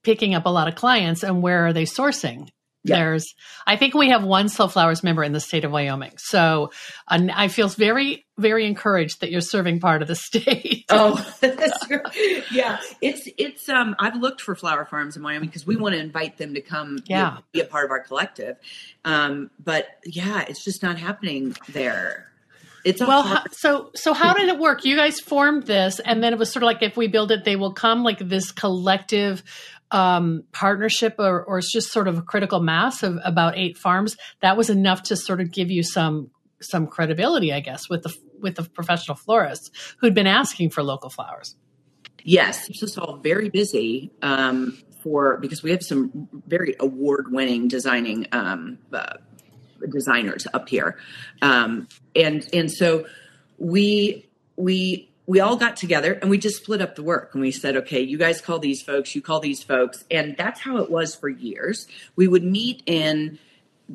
[0.04, 2.50] picking up a lot of clients and where are they sourcing
[2.86, 2.98] yeah.
[2.98, 3.34] There's,
[3.66, 6.14] I think we have one Slow Flowers member in the state of Wyoming.
[6.18, 6.72] So
[7.08, 10.86] uh, I feel very, very encouraged that you're serving part of the state.
[10.90, 11.16] oh.
[12.52, 12.80] Yeah.
[13.02, 16.38] It's, it's, um, I've looked for flower farms in Wyoming because we want to invite
[16.38, 17.38] them to come yeah.
[17.52, 18.58] Be a part of our collective.
[19.04, 22.30] Um, but yeah, it's just not happening there.
[22.86, 24.86] It's well, hard- so so how did it work?
[24.86, 27.44] You guys formed this, and then it was sort of like if we build it,
[27.44, 29.42] they will come, like this collective
[29.96, 34.18] um, partnership or, or it's just sort of a critical mass of about eight farms,
[34.42, 36.32] that was enough to sort of give you some
[36.62, 41.10] some credibility, I guess, with the with the professional florists who'd been asking for local
[41.10, 41.56] flowers.
[42.24, 47.70] Yes, it's just all very busy um, for because we have some very award winning
[47.70, 49.14] designing um, uh,
[49.90, 50.98] designers up here,
[51.42, 53.06] um, and and so
[53.58, 54.28] we
[54.58, 57.76] we we all got together and we just split up the work and we said,
[57.78, 60.06] okay, you guys call these folks, you call these folks.
[60.12, 61.88] And that's how it was for years.
[62.16, 63.40] We would meet in,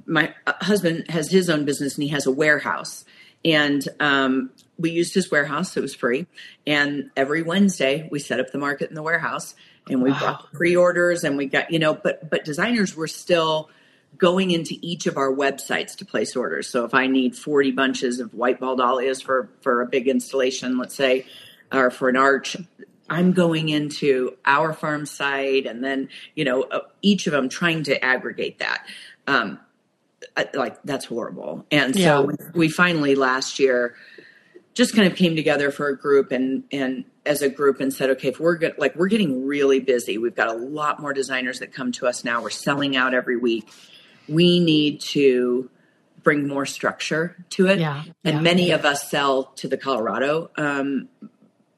[0.06, 3.04] my uh, husband has his own business and he has a warehouse.
[3.44, 6.26] And um, we used his warehouse, it was free.
[6.66, 9.54] And every Wednesday we set up the market in the warehouse
[9.88, 10.18] and we wow.
[10.18, 13.70] brought pre orders and we got, you know, but, but designers were still,
[14.16, 16.68] going into each of our websites to place orders.
[16.68, 20.76] So if I need 40 bunches of white ball dahlias for, for a big installation,
[20.78, 21.26] let's say,
[21.72, 22.56] or for an arch,
[23.08, 27.82] I'm going into our farm site and then, you know, uh, each of them trying
[27.84, 28.86] to aggregate that.
[29.26, 29.58] Um,
[30.54, 31.64] like that's horrible.
[31.70, 32.36] And so yeah.
[32.54, 33.94] we finally last year
[34.74, 38.10] just kind of came together for a group and, and as a group and said,
[38.10, 41.58] okay, if we're good, like we're getting really busy, we've got a lot more designers
[41.58, 42.42] that come to us now.
[42.42, 43.68] We're selling out every week
[44.30, 45.70] we need to
[46.22, 47.80] bring more structure to it.
[47.80, 48.40] Yeah, and yeah.
[48.40, 51.08] many of us sell to the Colorado um,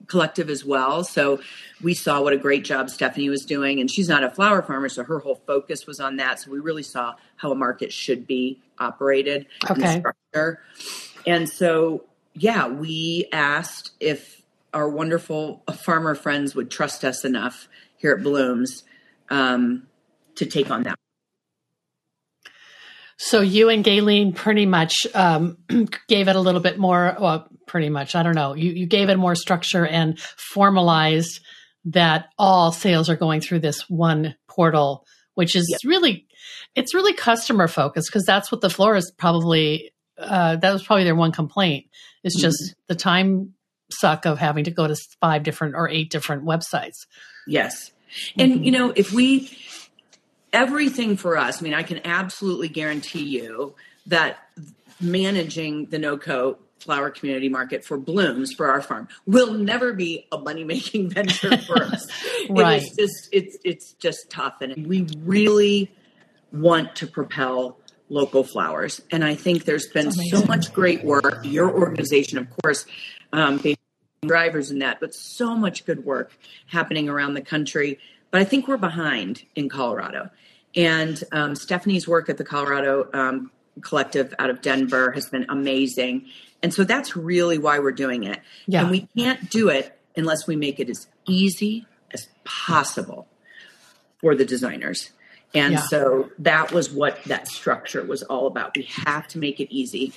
[0.07, 1.05] collective as well.
[1.05, 1.41] So
[1.83, 3.81] we saw what a great job Stephanie was doing.
[3.81, 6.39] And she's not a flower farmer, so her whole focus was on that.
[6.41, 9.99] So we really saw how a market should be operated okay.
[9.99, 10.61] structure.
[11.27, 14.43] And so, yeah, we asked if
[14.75, 18.85] our wonderful farmer friends would trust us enough here at Blooms
[19.31, 19.87] um,
[20.35, 20.99] to take on that
[23.17, 25.59] so you and Gaylene pretty much um,
[26.09, 28.55] gave it a little bit more, well, pretty much, I don't know.
[28.55, 31.41] You, you gave it more structure and formalized
[31.87, 35.81] that all sales are going through this one portal, which is yep.
[35.85, 36.27] really,
[36.75, 41.17] it's really customer focused because that's what the florist probably, uh, that was probably their
[41.17, 41.87] one complaint.
[42.23, 42.81] It's just mm-hmm.
[42.89, 43.55] the time
[43.91, 47.07] suck of having to go to five different or eight different websites.
[47.47, 47.93] Yes.
[48.37, 48.65] And, mm-hmm.
[48.65, 49.51] you know, if we,
[50.53, 53.75] everything for us, I mean, I can absolutely guarantee you
[54.07, 54.39] that
[55.01, 60.39] managing the NoCo flower community market for blooms for our farm will never be a
[60.39, 62.07] money making venture for us.
[62.51, 62.83] right.
[62.83, 65.91] It's just it's it's just tough, and we really
[66.53, 69.01] want to propel local flowers.
[69.11, 71.41] And I think there's been so much great work.
[71.45, 72.85] Your organization, of course,
[73.33, 73.77] um, being
[74.23, 76.37] drivers in that, but so much good work
[76.67, 77.99] happening around the country.
[78.33, 80.31] But I think we're behind in Colorado.
[80.75, 86.27] And um, Stephanie's work at the Colorado um, Collective out of Denver has been amazing.
[86.63, 88.41] And so that's really why we're doing it.
[88.67, 88.83] Yeah.
[88.83, 93.29] And we can't do it unless we make it as easy as possible
[94.21, 95.11] for the designers.
[95.55, 95.83] And Yeah.
[95.83, 98.77] so that was what that structure was all about.
[98.77, 100.15] We have to make it easy.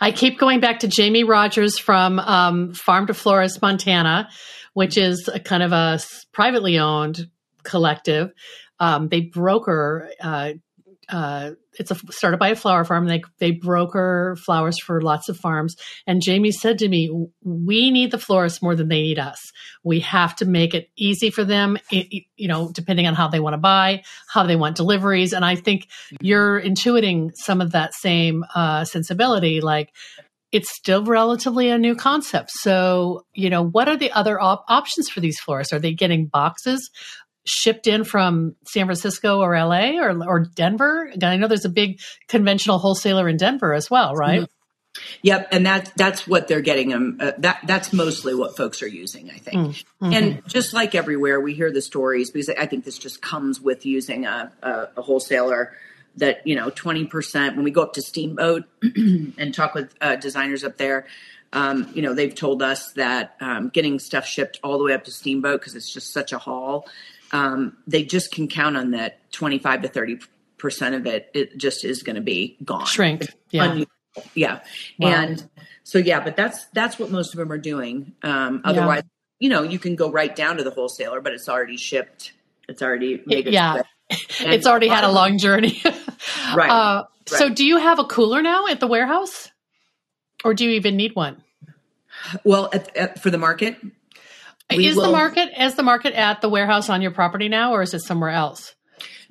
[0.00, 4.30] I keep going back to Jamie Rogers from um, Farm to Florist, Montana,
[4.74, 6.00] which is a kind of a
[6.32, 7.28] privately owned
[7.62, 8.32] collective.
[8.78, 10.10] Um, they broker.
[10.20, 10.52] Uh,
[11.08, 13.06] uh, it's a, started by a flower farm.
[13.06, 15.76] They they broker flowers for lots of farms.
[16.06, 17.10] And Jamie said to me,
[17.42, 19.38] "We need the florists more than they need us.
[19.82, 21.78] We have to make it easy for them.
[21.90, 25.32] you know, depending on how they want to buy, how they want deliveries.
[25.32, 25.88] And I think
[26.20, 29.60] you're intuiting some of that same uh, sensibility.
[29.60, 29.92] Like
[30.52, 32.50] it's still relatively a new concept.
[32.52, 35.72] So, you know, what are the other op- options for these florists?
[35.72, 36.90] Are they getting boxes
[37.44, 41.10] shipped in from San Francisco or LA or, or Denver?
[41.22, 44.48] I know there's a big conventional wholesaler in Denver as well, right?
[45.22, 47.18] Yep, and that that's what they're getting them.
[47.20, 49.76] Uh, that that's mostly what folks are using, I think.
[49.76, 50.12] Mm-hmm.
[50.12, 53.86] And just like everywhere, we hear the stories because I think this just comes with
[53.86, 55.72] using a, a, a wholesaler.
[56.16, 60.16] That you know, twenty percent when we go up to Steamboat and talk with uh,
[60.16, 61.06] designers up there.
[61.52, 65.04] Um, you know, they've told us that um, getting stuff shipped all the way up
[65.04, 66.88] to Steamboat because it's just such a haul.
[67.32, 70.18] Um, they just can count on that twenty-five to thirty
[70.60, 71.30] percent of it.
[71.34, 72.86] It just is going to be gone.
[72.86, 73.34] Shrink.
[73.50, 73.84] Yeah.
[74.34, 74.60] Yeah.
[74.98, 75.08] Wow.
[75.08, 75.50] And
[75.82, 78.12] so, yeah, but that's, that's what most of them are doing.
[78.22, 79.02] Um, otherwise,
[79.38, 82.32] you know, you can go right down to the wholesaler, but it's already shipped.
[82.68, 83.82] It's already made Yeah.
[84.10, 85.82] And it's already had a long journey.
[86.54, 89.50] Right, Uh, So, do you have a cooler now at the warehouse?
[90.44, 91.42] Or do you even need one?
[92.44, 93.76] Well, at, at, for the market,
[94.70, 97.94] is the market is the market at the warehouse on your property now, or is
[97.94, 98.74] it somewhere else?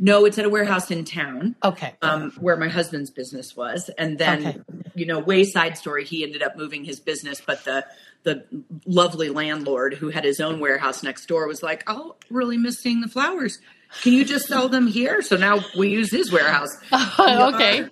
[0.01, 1.55] no, it's at a warehouse in town.
[1.63, 1.93] Okay.
[2.01, 4.59] Um, where my husband's business was, and then Okay.
[4.95, 6.05] you know, wayside story.
[6.05, 7.85] He ended up moving his business, but the
[8.23, 8.43] the
[8.85, 13.01] lovely landlord who had his own warehouse next door was like, "Oh, really miss seeing
[13.01, 13.59] the flowers.
[14.01, 16.69] Can you just sell them here?" So now we use his warehouse.
[17.19, 17.87] okay.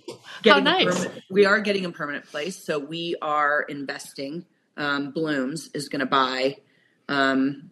[0.46, 1.08] How nice.
[1.30, 4.46] we are getting a permanent place, so we are investing.
[4.78, 6.58] Um, Blooms is going to buy
[7.10, 7.72] um,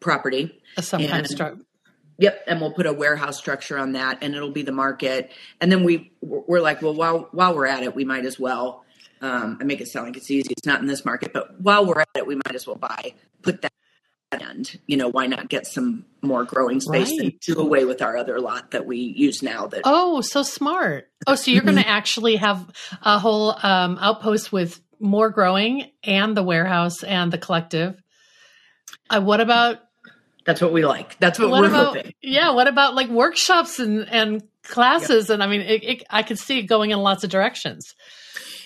[0.00, 0.60] property.
[0.78, 1.64] Some kind of structure.
[2.18, 5.32] Yep, and we'll put a warehouse structure on that, and it'll be the market.
[5.60, 8.84] And then we we're like, well, while while we're at it, we might as well.
[9.20, 10.52] Um, I make it sound like it's easy.
[10.52, 13.14] It's not in this market, but while we're at it, we might as well buy
[13.42, 13.72] put that
[14.86, 18.40] You know, why not get some more growing space and do away with our other
[18.40, 19.66] lot that we use now?
[19.66, 21.08] That Oh, so smart.
[21.26, 21.84] Oh, so you're going Mm-hmm.
[21.84, 22.66] to actually have
[23.02, 28.00] a whole um, outpost with more growing and the warehouse and the collective.
[29.10, 29.80] Uh, what about
[30.46, 31.18] that's what we like.
[31.18, 32.12] That's what, what we're about hoping.
[32.22, 32.50] yeah?
[32.50, 35.30] What about like workshops and and classes?
[35.30, 37.94] And I mean, it, it, I could see it going in lots of directions.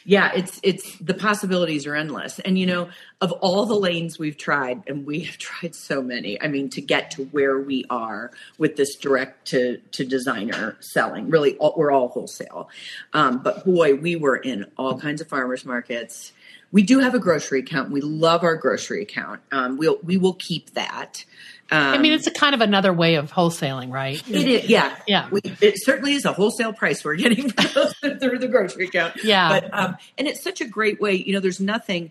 [0.09, 2.39] Yeah it's it's the possibilities are endless.
[2.41, 2.89] And you know
[3.21, 6.81] of all the lanes we've tried and we have tried so many i mean to
[6.81, 11.91] get to where we are with this direct to to designer selling really all, we're
[11.91, 12.71] all wholesale.
[13.13, 16.33] Um, but boy we were in all kinds of farmers markets.
[16.71, 17.91] We do have a grocery account.
[17.91, 19.41] We love our grocery account.
[19.53, 21.25] Um, we'll we will keep that
[21.71, 24.23] um, I mean, it's a kind of another way of wholesaling, right?
[24.29, 25.29] it is, yeah, Yeah.
[25.31, 29.23] We, it certainly is a wholesale price we're getting through the grocery account.
[29.23, 29.49] Yeah.
[29.49, 31.15] but um, and it's such a great way.
[31.15, 32.11] You know, there's nothing.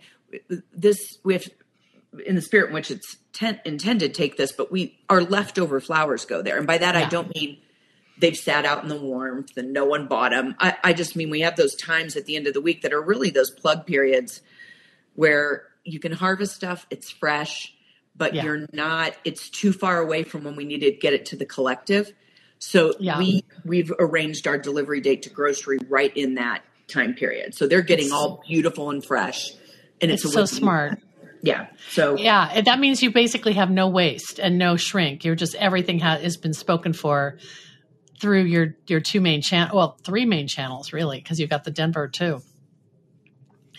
[0.74, 1.48] This we have
[2.26, 4.14] in the spirit in which it's ten, intended.
[4.14, 7.58] Take this, but we our leftover flowers go there, and by that I don't mean
[8.20, 10.56] they've sat out in the warmth and no one bought them.
[10.60, 12.94] I, I just mean we have those times at the end of the week that
[12.94, 14.42] are really those plug periods
[15.16, 16.86] where you can harvest stuff.
[16.90, 17.74] It's fresh
[18.18, 18.44] but Yeah.
[18.44, 21.46] you're not it's too far away from when we need to get it to the
[21.46, 22.12] collective
[22.60, 23.20] so Yeah.
[23.20, 27.82] we we've arranged our delivery date to grocery right in that time period so they're
[27.82, 29.52] getting It's- all beautiful and fresh
[30.02, 31.00] and it's, It's so smart.
[31.42, 35.24] yeah so Yeah, that means you basically have no waste and no shrink.
[35.26, 37.38] You're just everything ha- has been spoken for
[38.20, 41.72] through your your two main channel, well, three main channels really, because you've got the
[41.72, 42.42] Denver too.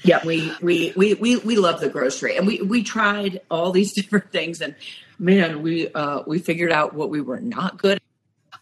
[0.03, 3.93] Yeah we, we we we we love the grocery and we we tried all these
[3.97, 4.75] different things and
[5.19, 8.03] man we uh we figured out what we were not good at.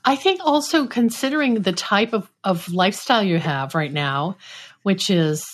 [0.07, 4.37] I think also considering the type of, of lifestyle you have right now,
[4.85, 5.45] which is,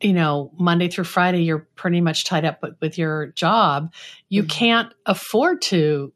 [0.00, 3.94] you know, Monday through Friday, you're pretty much tied up with, with your job.
[4.28, 4.48] You mm-hmm.
[4.48, 6.12] can't afford to,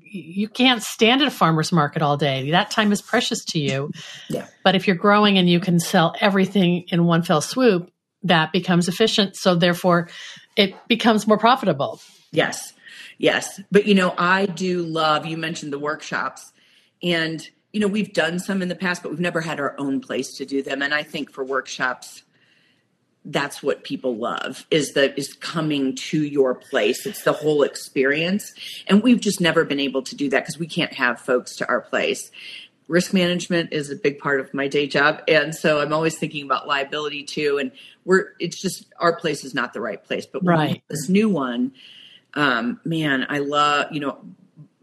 [0.00, 2.52] you can't stand at a farmer's market all day.
[2.52, 3.90] That time is precious to you.
[4.30, 4.46] Yeah.
[4.62, 7.90] But if you're growing and you can sell everything in one fell swoop,
[8.22, 9.36] that becomes efficient.
[9.36, 10.08] So therefore,
[10.56, 12.00] it becomes more profitable.
[12.30, 12.72] Yes.
[13.18, 13.60] Yes.
[13.70, 16.52] But, you know, I do love, you mentioned the workshops.
[17.02, 20.00] And, you know, we've done some in the past, but we've never had our own
[20.00, 20.82] place to do them.
[20.82, 22.22] And I think for workshops,
[23.24, 28.54] that's what people love is that is coming to your place it's the whole experience
[28.86, 31.68] and we've just never been able to do that because we can't have folks to
[31.68, 32.30] our place
[32.88, 35.22] risk management is a big part of my day job.
[35.28, 37.58] And so i'm always thinking about liability too.
[37.58, 37.70] And
[38.04, 40.26] we're it's just our place is not the right place.
[40.26, 40.82] But right.
[40.88, 41.72] this new one
[42.34, 44.18] um, man i love you know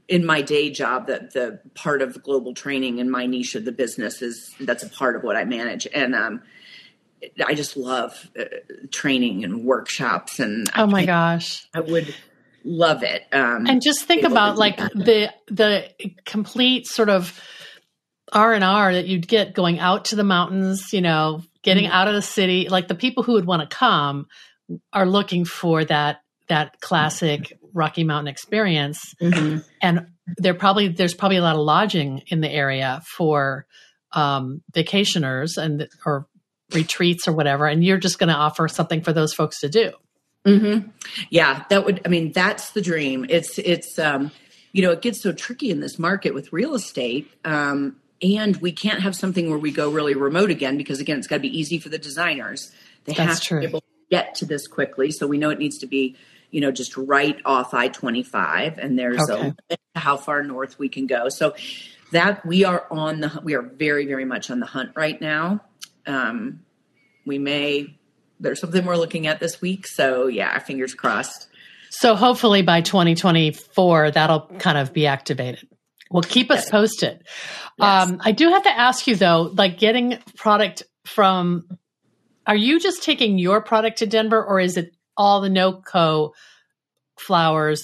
[0.07, 3.71] in my day job that the part of global training in my niche of the
[3.71, 5.87] business is that's a part of what i manage.
[5.93, 6.41] And um,
[7.45, 8.43] i just love uh,
[8.91, 11.67] training and workshops and oh my gosh.
[11.73, 12.13] I would
[12.63, 15.89] love it um, and just think about like the the
[16.25, 17.39] complete sort of
[18.33, 21.93] R and R that you'd get going out to the mountains, you know, getting mm-hmm.
[21.93, 22.67] out of the city.
[22.69, 24.27] Like the people who would want to come
[24.93, 29.59] are looking for that that classic Rocky Mountain experience, mm-hmm.
[29.81, 30.07] and
[30.37, 33.65] there probably there's probably a lot of lodging in the area for
[34.13, 36.27] um, vacationers and or
[36.73, 39.91] retreats or whatever, and you're just going to offer something for those folks to do.
[40.45, 40.89] Mm-hmm.
[41.29, 42.01] Yeah, that would.
[42.05, 43.25] I mean, that's the dream.
[43.29, 44.31] It's it's um,
[44.71, 47.31] you know it gets so tricky in this market with real estate.
[47.43, 47.97] Um,
[48.33, 51.37] and we can't have something where we go really remote again because again it's got
[51.37, 52.71] to be easy for the designers.
[53.05, 53.61] They That's have true.
[53.61, 56.15] to be able to get to this quickly so we know it needs to be
[56.51, 59.53] you know just right off i-25 and there's okay.
[59.69, 61.29] a how far north we can go.
[61.29, 61.55] So
[62.11, 65.61] that we are on the we are very very much on the hunt right now.
[66.07, 66.61] Um,
[67.25, 67.97] we may
[68.39, 71.47] there's something we're looking at this week so yeah fingers crossed.
[71.89, 75.67] So hopefully by 2024 that'll kind of be activated
[76.11, 77.23] well, keep us posted.
[77.77, 78.09] Yes.
[78.09, 81.67] Um, I do have to ask you though, like getting product from,
[82.47, 86.31] are you just taking your product to Denver or is it all the NoCo
[87.17, 87.83] flowers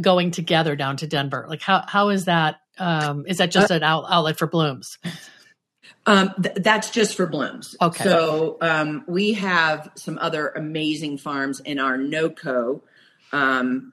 [0.00, 1.46] going together down to Denver?
[1.48, 2.56] Like how, how is that?
[2.78, 4.98] Um, is that just uh, an out, outlet for blooms?
[6.06, 7.76] Um, th- that's just for blooms.
[7.80, 8.04] Okay.
[8.04, 12.80] So um, we have some other amazing farms in our NoCo
[13.32, 13.92] um,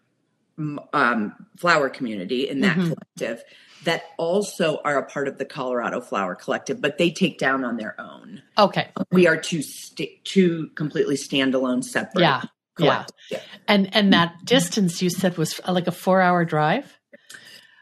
[0.94, 2.94] um, flower community in that mm-hmm.
[2.94, 3.44] collective
[3.84, 7.78] that also are a part of the Colorado Flower Collective, but they take down on
[7.78, 8.42] their own.
[8.58, 8.90] Okay.
[9.12, 12.22] We are two st- two completely standalone separate.
[12.22, 12.42] Yeah.
[12.80, 13.06] Yeah.
[13.32, 13.40] yeah.
[13.68, 17.00] And and that distance you said was uh, like a 4-hour drive?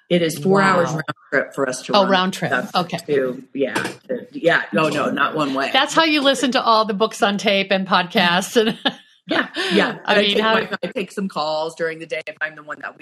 [0.10, 0.62] It is 4 wow.
[0.62, 2.54] hours round trip for us to Oh, round trip.
[2.76, 2.98] Okay.
[3.08, 3.74] To, yeah.
[3.74, 4.64] To, yeah.
[4.72, 5.72] No, no, not one way.
[5.74, 8.78] That's how you listen to all the books on tape and podcasts and
[9.28, 9.98] Yeah, yeah.
[10.06, 12.56] I, I mean, take how, my, I take some calls during the day if I'm
[12.56, 13.02] the one that we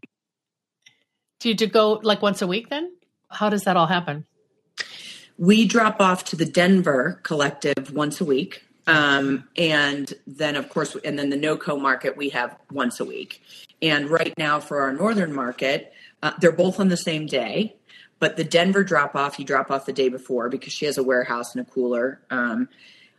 [1.43, 2.91] do you go like once a week then?
[3.29, 4.25] How does that all happen?
[5.37, 8.63] We drop off to the Denver collective once a week.
[8.85, 13.41] Um, and then, of course, and then the NoCo market we have once a week.
[13.81, 17.75] And right now, for our northern market, uh, they're both on the same day.
[18.19, 21.03] But the Denver drop off, you drop off the day before because she has a
[21.03, 22.21] warehouse and a cooler.
[22.29, 22.69] Um,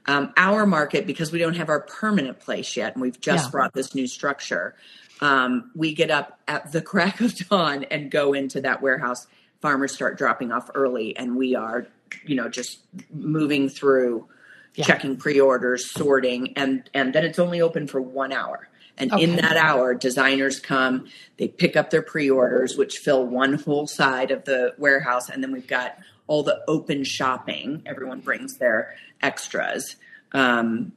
[0.06, 3.50] um, our market, because we don't have our permanent place yet, and we've just yeah.
[3.50, 4.74] brought this new structure,
[5.20, 9.26] um, we get up at the crack of dawn and go into that warehouse.
[9.60, 11.86] Farmers start dropping off early, and we are,
[12.26, 14.28] you know, just moving through,
[14.74, 14.84] yeah.
[14.84, 18.68] checking pre-orders, sorting, and and then it's only open for one hour.
[18.96, 19.24] And okay.
[19.24, 24.30] in that hour, designers come, they pick up their pre-orders, which fill one whole side
[24.30, 27.82] of the warehouse, and then we've got all the open shopping.
[27.86, 29.96] Everyone brings their extras.
[30.32, 30.92] Um,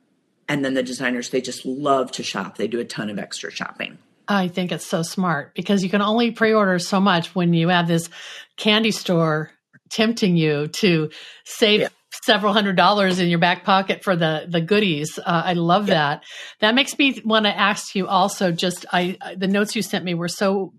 [0.48, 2.58] and then the designers, they just love to shop.
[2.58, 3.98] They do a ton of extra shopping.
[4.28, 7.88] I think it's so smart because you can only pre-order so much when you have
[7.88, 8.10] this
[8.58, 9.52] candy store
[9.90, 11.10] tempting you to
[11.46, 11.88] save yeah.
[12.24, 15.18] several hundred dollars in your back pocket for the the goodies.
[15.18, 15.94] Uh, I love yeah.
[15.94, 16.24] that.
[16.60, 18.52] That makes me want to ask you also.
[18.52, 20.74] Just I the notes you sent me were so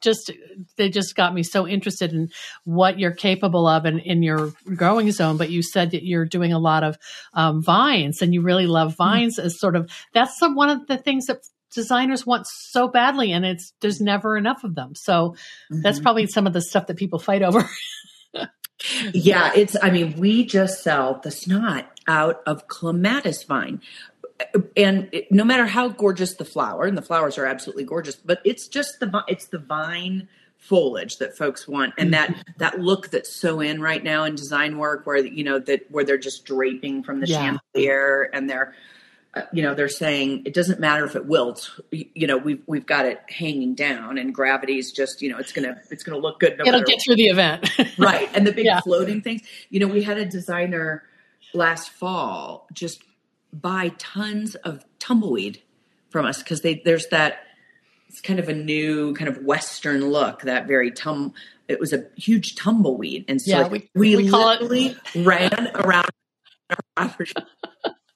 [0.00, 0.30] just
[0.76, 2.28] they just got me so interested in
[2.64, 6.52] what you're capable of in, in your growing zone but you said that you're doing
[6.52, 6.98] a lot of
[7.32, 9.02] um, vines and you really love mm-hmm.
[9.02, 9.46] vines mm-hmm.
[9.46, 11.38] as sort of that's the, one of the things that
[11.74, 15.82] designers want so badly and it's there's never enough of them so mm-hmm.
[15.82, 17.68] that's probably some of the stuff that people fight over
[19.12, 23.80] yeah it's i mean we just sell the snot out of clematis vine
[24.76, 28.40] and it, no matter how gorgeous the flower and the flowers are absolutely gorgeous but
[28.44, 33.30] it's just the it's the vine foliage that folks want and that that look that's
[33.30, 37.02] so in right now in design work where you know that where they're just draping
[37.02, 37.58] from the yeah.
[37.74, 38.74] chandelier and they're
[39.36, 42.86] uh, you know they're saying it doesn't matter if it wilts you know we've we've
[42.86, 46.56] got it hanging down and gravity's just you know it's gonna it's gonna look good
[46.58, 47.68] no it'll get through the event
[47.98, 48.80] right and the big yeah.
[48.80, 51.02] floating things you know we had a designer
[51.52, 53.02] last fall just
[53.52, 55.62] buy tons of tumbleweed
[56.10, 57.44] from us because they there's that
[58.14, 61.34] it's kind of a new kind of Western look, that very tum.
[61.66, 66.10] It was a huge tumbleweed, and so yeah, we, we, we literally ran around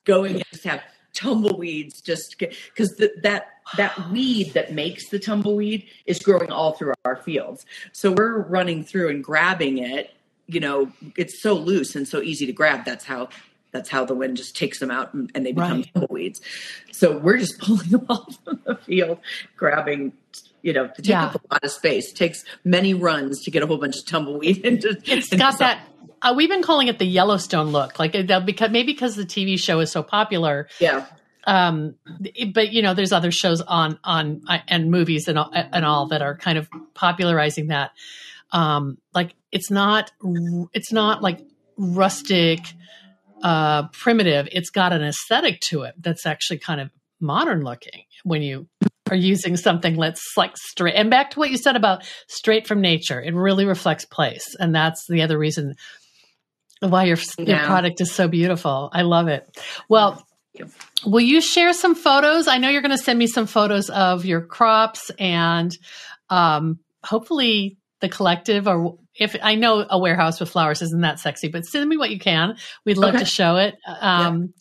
[0.04, 0.82] going to have
[1.18, 3.46] tumbleweeds just because that
[3.76, 7.66] that weed that makes the tumbleweed is growing all through our fields.
[7.92, 10.14] So we're running through and grabbing it.
[10.46, 12.84] You know, it's so loose and so easy to grab.
[12.84, 13.28] That's how
[13.72, 15.90] that's how the wind just takes them out and, and they become right.
[15.94, 16.40] tumbleweeds.
[16.92, 19.18] So we're just pulling them off from the field,
[19.56, 20.12] grabbing,
[20.62, 21.26] you know, to take yeah.
[21.26, 22.10] up a lot of space.
[22.10, 24.96] It takes many runs to get a whole bunch of tumbleweed into.
[25.04, 25.88] It's got that.
[26.22, 29.58] Uh, we've been calling it the Yellowstone look, like uh, because maybe because the TV
[29.58, 30.68] show is so popular.
[30.80, 31.06] Yeah.
[31.44, 31.94] Um,
[32.52, 36.06] but you know, there's other shows on on uh, and movies and all, and all
[36.08, 37.92] that are kind of popularizing that.
[38.50, 40.10] Um, like it's not
[40.72, 41.40] it's not like
[41.76, 42.60] rustic
[43.42, 46.90] uh, primitive, it's got an aesthetic to it that's actually kind of
[47.20, 48.68] modern looking when you
[49.10, 50.94] are using something that's like straight.
[50.94, 54.44] And back to what you said about straight from nature, it really reflects place.
[54.58, 55.74] And that's the other reason
[56.81, 57.57] why your, yeah.
[57.57, 58.91] your product is so beautiful.
[58.93, 59.49] I love it.
[59.89, 60.24] Well,
[61.05, 62.49] will you share some photos?
[62.49, 65.76] I know you're going to send me some photos of your crops and
[66.31, 71.49] um, hopefully the collective or if I know a warehouse with flowers isn't that sexy,
[71.49, 72.57] but send me what you can.
[72.85, 73.24] We'd love okay.
[73.24, 73.76] to show it.
[73.87, 74.55] Um,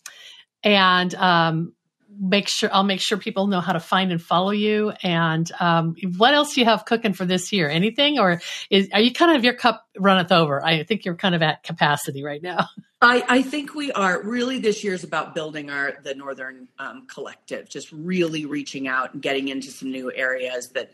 [0.64, 1.00] yeah.
[1.00, 1.72] And um,
[2.18, 4.92] make sure I'll make sure people know how to find and follow you.
[5.02, 7.68] And um, what else do you have cooking for this year?
[7.68, 8.40] Anything, or
[8.70, 10.64] is are you kind of your cup runneth over?
[10.64, 12.66] I think you're kind of at capacity right now.
[13.00, 17.06] I, I think we are really this year is about building our the Northern um,
[17.06, 20.90] Collective, just really reaching out and getting into some new areas that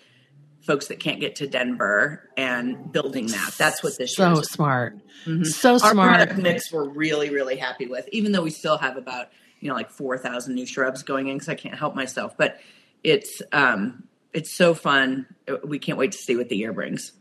[0.60, 3.54] folks that can't get to Denver and building that.
[3.56, 4.38] That's what this year is.
[4.38, 5.44] so smart, mm-hmm.
[5.44, 6.70] so Our smart mix.
[6.70, 9.28] We're really really happy with, even though we still have about
[9.64, 12.36] you know like four thousand new shrubs going in because I can't help myself.
[12.36, 12.60] But
[13.02, 15.26] it's um it's so fun.
[15.64, 17.12] We can't wait to see what the year brings.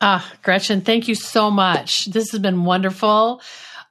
[0.00, 2.06] Ah, Gretchen, thank you so much.
[2.06, 3.42] This has been wonderful.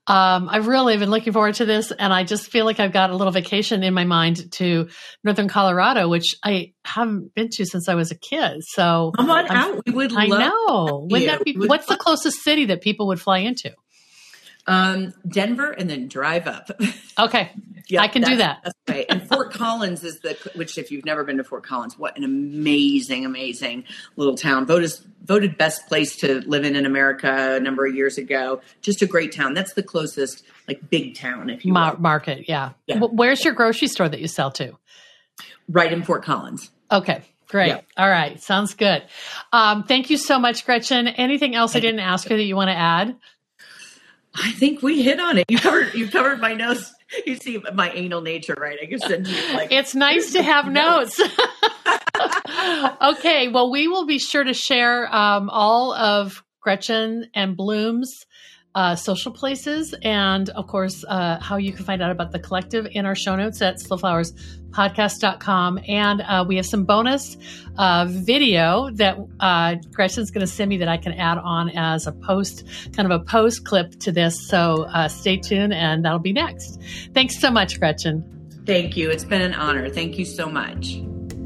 [0.08, 3.12] Um, I've really been looking forward to this, and I just feel like I've got
[3.12, 4.90] a little vacation in my mind to
[5.24, 8.64] Northern Colorado, which I haven't been to since I was a kid.
[8.70, 9.84] So come on I'm, out.
[9.86, 10.14] We would.
[10.16, 11.06] I know.
[11.12, 13.72] Wouldn't that be, what's the closest city that people would fly into?
[14.68, 16.70] Um, Denver, and then drive up.
[17.20, 17.52] Okay,
[17.90, 18.62] yeah, I can do that.
[18.64, 19.06] That's right.
[19.10, 22.24] And Fort Collins is the which, if you've never been to Fort Collins, what an
[22.24, 23.84] amazing, amazing
[24.16, 24.66] little town.
[24.66, 24.92] Voted
[25.26, 28.62] voted best place to live in in America a number of years ago.
[28.82, 29.54] Just a great town.
[29.54, 31.98] That's the closest like big town, if you will.
[31.98, 32.48] market.
[32.48, 32.72] Yeah.
[32.88, 33.00] yeah.
[33.00, 34.78] Where's your grocery store that you sell to?
[35.68, 36.72] Right in Fort Collins.
[36.92, 37.24] Okay.
[37.50, 37.76] Great.
[37.98, 38.40] All right.
[38.42, 39.04] Sounds good.
[39.52, 41.08] Um, thank you so much, Gretchen.
[41.08, 43.16] Anything else I didn't ask you that you want to add?
[44.36, 45.46] I think we hit on it.
[45.50, 46.94] You covered you covered my nose
[47.26, 48.78] you see my anal nature, right?
[48.82, 49.72] I can send you like.
[49.72, 51.20] It's nice to have notes.
[53.02, 58.26] okay, well, we will be sure to share um, all of Gretchen and Bloom's
[58.76, 62.88] uh, social places, and of course, uh, how you can find out about the collective
[62.92, 65.80] in our show notes at slowflowerspodcast.com.
[65.88, 67.36] And uh, we have some bonus
[67.78, 72.06] uh, video that uh, Gretchen's going to send me that I can add on as
[72.06, 74.48] a post, kind of a post clip to this.
[74.48, 76.80] So uh, stay tuned, and that'll be next.
[77.14, 78.24] Thanks so much, Gretchen.
[78.66, 79.10] Thank you.
[79.10, 79.90] It's been an honor.
[79.90, 81.02] Thank you so much.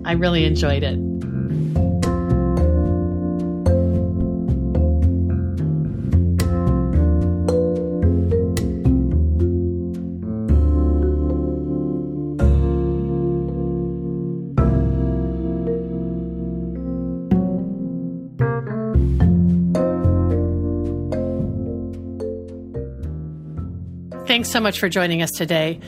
[0.06, 1.13] I really enjoyed it.
[24.64, 25.80] Much for joining us today.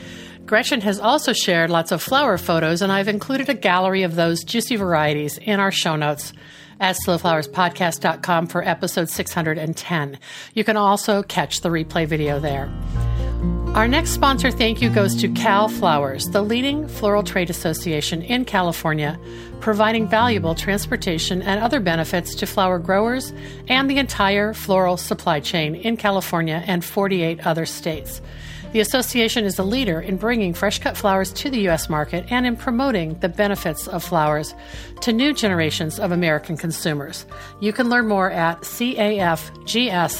[0.46, 4.44] Gretchen has also shared lots of flower photos, and I've included a gallery of those
[4.44, 6.32] juicy varieties in our show notes
[6.78, 10.18] at slowflowerspodcast.com for episode 610.
[10.54, 12.70] You can also catch the replay video there.
[13.74, 18.46] Our next sponsor thank you goes to Cal Flowers, the leading floral trade association in
[18.46, 19.18] California,
[19.60, 23.34] providing valuable transportation and other benefits to flower growers
[23.68, 28.22] and the entire floral supply chain in California and 48 other states.
[28.76, 31.88] The association is a leader in bringing fresh cut flowers to the U.S.
[31.88, 34.54] market and in promoting the benefits of flowers
[35.00, 37.24] to new generations of American consumers.
[37.58, 38.60] You can learn more at
[39.66, 40.12] cafgs.org.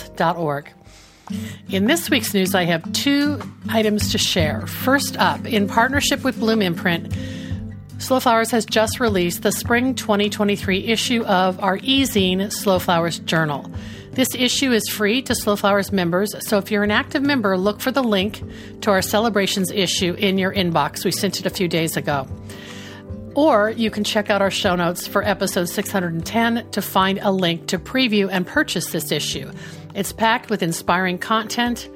[1.68, 4.66] In this week's news, I have two items to share.
[4.66, 7.14] First up, in partnership with Bloom Imprint,
[7.98, 13.70] Slow Flowers has just released the spring 2023 issue of our e-zine Slow Flowers Journal.
[14.16, 17.82] This issue is free to Slow Flowers members, so if you're an active member, look
[17.82, 18.42] for the link
[18.80, 21.04] to our celebrations issue in your inbox.
[21.04, 22.26] We sent it a few days ago.
[23.34, 27.66] Or you can check out our show notes for episode 610 to find a link
[27.66, 29.52] to preview and purchase this issue.
[29.94, 31.86] It's packed with inspiring content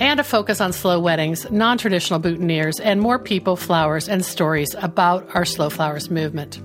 [0.00, 4.74] and a focus on slow weddings, non traditional boutonnieres, and more people, flowers, and stories
[4.80, 6.60] about our Slow Flowers movement.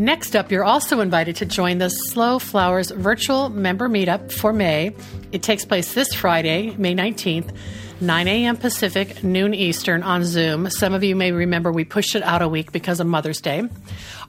[0.00, 4.94] Next up, you're also invited to join the Slow Flowers virtual member meetup for May.
[5.30, 7.54] It takes place this Friday, May 19th
[8.00, 8.56] 9 a.m.
[8.56, 10.70] Pacific, noon Eastern on Zoom.
[10.70, 13.64] Some of you may remember we pushed it out a week because of Mother's Day.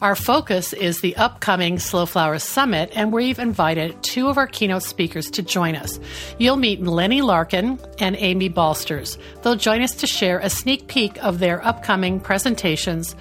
[0.01, 4.83] Our focus is the upcoming Slow Flowers Summit, and we've invited two of our keynote
[4.83, 6.01] speakers to join us.
[6.37, 9.17] You'll meet Lennie Larkin and Amy Balsters.
[9.41, 13.15] They'll join us to share a sneak peek of their upcoming presentations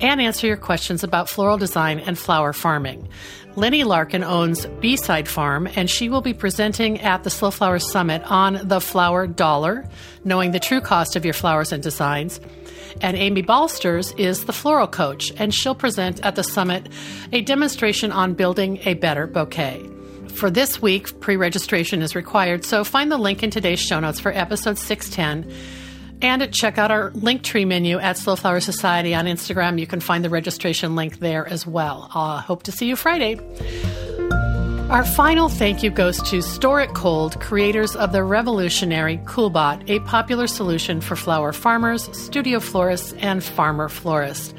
[0.00, 3.08] and answer your questions about floral design and flower farming.
[3.56, 8.22] Lennie Larkin owns B-Side Farm, and she will be presenting at the Slow Flower Summit
[8.30, 9.84] on the flower dollar,
[10.24, 12.40] knowing the true cost of your flowers and designs.
[13.00, 16.88] And Amy Balsters is the floral coach, and she'll present at the summit
[17.32, 19.84] a demonstration on building a better bouquet.
[20.34, 24.20] For this week, pre registration is required, so find the link in today's show notes
[24.20, 25.52] for episode 610
[26.22, 29.78] and check out our link tree menu at Slow Flower Society on Instagram.
[29.78, 32.10] You can find the registration link there as well.
[32.14, 33.38] Uh, hope to see you Friday.
[34.90, 40.00] Our final thank you goes to Store It Cold, creators of the revolutionary Coolbot, a
[40.00, 44.54] popular solution for flower farmers, studio florists, and farmer florists.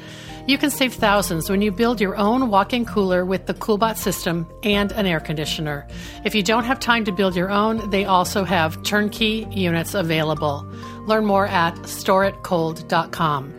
[0.50, 3.96] You can save thousands when you build your own walk in cooler with the Coolbot
[3.96, 5.86] system and an air conditioner.
[6.24, 10.68] If you don't have time to build your own, they also have turnkey units available.
[11.06, 13.54] Learn more at storeitcold.com.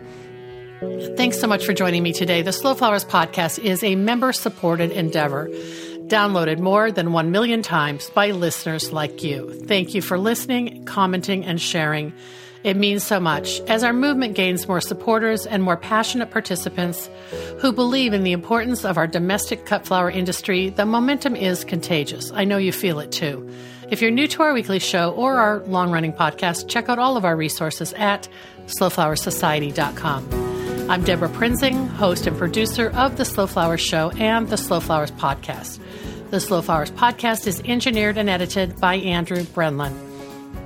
[1.15, 2.41] Thanks so much for joining me today.
[2.41, 5.47] The Slow Flowers podcast is a member supported endeavor,
[6.07, 9.53] downloaded more than 1 million times by listeners like you.
[9.65, 12.11] Thank you for listening, commenting, and sharing.
[12.64, 17.09] It means so much as our movement gains more supporters and more passionate participants
[17.59, 20.70] who believe in the importance of our domestic cut flower industry.
[20.70, 22.32] The momentum is contagious.
[22.32, 23.49] I know you feel it too.
[23.89, 27.18] If you're new to our weekly show or our long running podcast, check out all
[27.18, 28.28] of our resources at
[28.68, 30.89] slowflowersociety.com.
[30.89, 35.12] I'm Debra Prinzing, host and producer of The Slow Flowers Show and The Slow Flowers
[35.12, 35.80] Podcast.
[36.30, 40.11] The Slow Flowers Podcast is engineered and edited by Andrew Brenlin.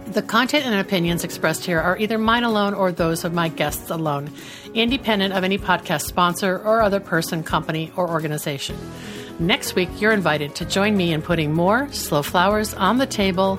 [0.07, 3.89] The content and opinions expressed here are either mine alone or those of my guests
[3.89, 4.31] alone,
[4.73, 8.77] independent of any podcast sponsor or other person, company, or organization.
[9.39, 13.57] Next week, you're invited to join me in putting more slow flowers on the table,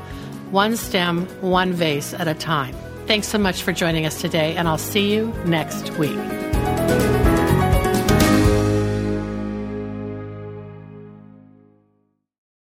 [0.51, 2.75] one stem, one vase at a time.
[3.07, 6.17] Thanks so much for joining us today, and I'll see you next week.